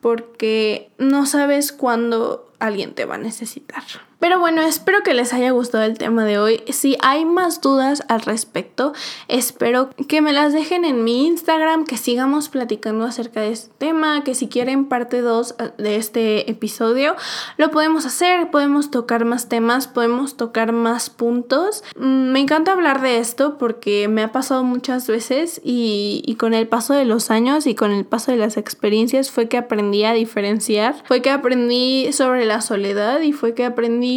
Porque 0.00 0.90
no 0.98 1.26
sabes 1.26 1.72
cuándo 1.72 2.50
alguien 2.58 2.94
te 2.94 3.04
va 3.04 3.16
a 3.16 3.18
necesitar. 3.18 3.82
Pero 4.22 4.38
bueno, 4.38 4.62
espero 4.62 5.02
que 5.02 5.14
les 5.14 5.32
haya 5.32 5.50
gustado 5.50 5.82
el 5.82 5.98
tema 5.98 6.24
de 6.24 6.38
hoy. 6.38 6.62
Si 6.68 6.96
hay 7.02 7.24
más 7.24 7.60
dudas 7.60 8.04
al 8.06 8.20
respecto, 8.20 8.92
espero 9.26 9.90
que 10.06 10.20
me 10.20 10.32
las 10.32 10.52
dejen 10.52 10.84
en 10.84 11.02
mi 11.02 11.26
Instagram, 11.26 11.84
que 11.84 11.96
sigamos 11.96 12.48
platicando 12.48 13.04
acerca 13.04 13.40
de 13.40 13.50
este 13.50 13.74
tema, 13.78 14.22
que 14.22 14.36
si 14.36 14.46
quieren 14.46 14.84
parte 14.84 15.22
2 15.22 15.56
eh, 15.58 15.70
de 15.76 15.96
este 15.96 16.48
episodio, 16.48 17.16
lo 17.56 17.72
podemos 17.72 18.06
hacer, 18.06 18.52
podemos 18.52 18.92
tocar 18.92 19.24
más 19.24 19.48
temas, 19.48 19.88
podemos 19.88 20.36
tocar 20.36 20.70
más 20.70 21.10
puntos. 21.10 21.82
Mm, 21.96 22.30
me 22.30 22.38
encanta 22.38 22.70
hablar 22.70 23.00
de 23.00 23.18
esto 23.18 23.58
porque 23.58 24.06
me 24.06 24.22
ha 24.22 24.30
pasado 24.30 24.62
muchas 24.62 25.08
veces 25.08 25.60
y, 25.64 26.22
y 26.24 26.36
con 26.36 26.54
el 26.54 26.68
paso 26.68 26.94
de 26.94 27.06
los 27.06 27.32
años 27.32 27.66
y 27.66 27.74
con 27.74 27.90
el 27.90 28.04
paso 28.04 28.30
de 28.30 28.38
las 28.38 28.56
experiencias 28.56 29.32
fue 29.32 29.48
que 29.48 29.56
aprendí 29.56 30.04
a 30.04 30.12
diferenciar, 30.12 30.94
fue 31.08 31.22
que 31.22 31.30
aprendí 31.30 32.12
sobre 32.12 32.44
la 32.44 32.60
soledad 32.60 33.20
y 33.22 33.32
fue 33.32 33.54
que 33.54 33.64
aprendí 33.64 34.11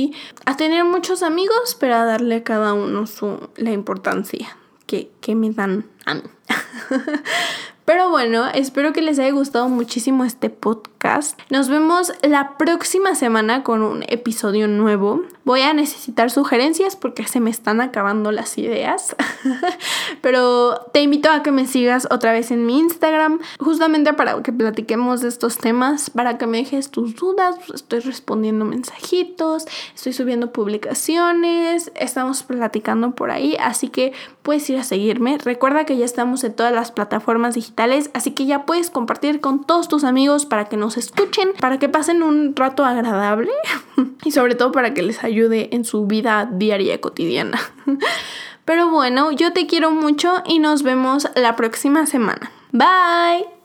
a 0.46 0.58
tener 0.58 0.84
muchos 0.86 1.24
amigos, 1.24 1.78
pero 1.80 1.96
a 1.96 2.06
darle 2.06 2.36
a 2.36 2.44
cada 2.44 2.74
uno 2.74 3.08
su, 3.08 3.50
la 3.56 3.72
importancia 3.72 4.58
que, 4.86 5.12
que 5.22 5.36
me 5.36 5.52
dan 5.52 5.86
a 6.06 6.16
mí. 6.16 6.22
Pero 7.86 8.10
bueno, 8.10 8.48
espero 8.48 8.94
que 8.94 9.04
les 9.04 9.20
haya 9.20 9.32
gustado 9.32 9.70
muchísimo 9.70 10.26
este 10.26 10.50
podcast 10.50 10.95
Nos 11.52 11.70
vemos 11.70 12.14
la 12.24 12.58
próxima 12.58 13.14
semana 13.14 13.62
con 13.62 13.84
un 13.84 14.04
episodio 14.08 14.68
nuevo. 14.68 15.22
Voy 15.44 15.62
a 15.62 15.72
necesitar 15.72 16.32
sugerencias 16.32 16.96
porque 16.96 17.28
se 17.28 17.40
me 17.40 17.52
están 17.52 17.80
acabando 17.80 18.32
las 18.32 18.58
ideas. 18.58 19.16
Pero 20.22 20.80
te 20.94 21.04
invito 21.04 21.30
a 21.30 21.44
que 21.44 21.52
me 21.52 21.68
sigas 21.68 22.08
otra 22.10 22.32
vez 22.32 22.50
en 22.50 22.66
mi 22.66 22.80
Instagram, 22.80 23.40
justamente 23.60 24.14
para 24.14 24.42
que 24.42 24.52
platiquemos 24.52 25.22
de 25.22 25.28
estos 25.28 25.60
temas, 25.60 26.10
para 26.10 26.40
que 26.40 26.48
me 26.48 26.58
dejes 26.58 26.90
tus 26.90 27.16
dudas. 27.16 27.56
Estoy 27.72 28.00
respondiendo 28.00 28.66
mensajitos, 28.66 29.68
estoy 29.94 30.14
subiendo 30.14 30.52
publicaciones, 30.52 31.92
estamos 31.96 32.42
platicando 32.42 33.12
por 33.12 33.30
ahí, 33.30 33.56
así 33.60 33.90
que 33.90 34.14
puedes 34.42 34.68
ir 34.72 34.80
a 34.80 34.84
seguirme. 34.84 35.38
Recuerda 35.38 35.86
que 35.86 35.98
ya 35.98 36.06
estamos 36.06 36.44
en 36.44 36.56
todas 36.56 36.74
las 36.74 36.92
plataformas 36.92 37.54
digitales, 37.54 38.10
así 38.16 38.32
que 38.32 38.48
ya 38.48 38.66
puedes 38.66 38.90
compartir 38.90 39.40
con 39.40 39.64
todos 39.64 39.88
tus 39.88 40.04
amigos 40.04 40.48
para 40.48 40.66
que 40.66 40.78
escuchen, 40.98 41.50
para 41.60 41.80
que 41.80 41.90
pasen 41.90 42.24
un 42.24 42.56
rato 42.56 42.86
agradable 42.86 43.52
y 44.24 44.32
sobre 44.32 44.56
todo 44.56 44.72
para 44.72 44.94
que 44.94 45.04
les 45.04 45.24
ayude 45.24 45.70
en 45.72 45.86
su 45.86 46.06
vida 46.06 46.50
diaria 46.52 47.00
cotidiana. 47.02 47.60
Pero 48.66 48.90
bueno, 48.90 49.32
yo 49.32 49.54
te 49.54 49.68
quiero 49.68 49.92
mucho 49.92 50.42
y 50.46 50.60
nos 50.60 50.82
vemos 50.82 51.28
la 51.36 51.56
próxima 51.56 52.06
semana. 52.08 52.52
Bye. 52.72 53.65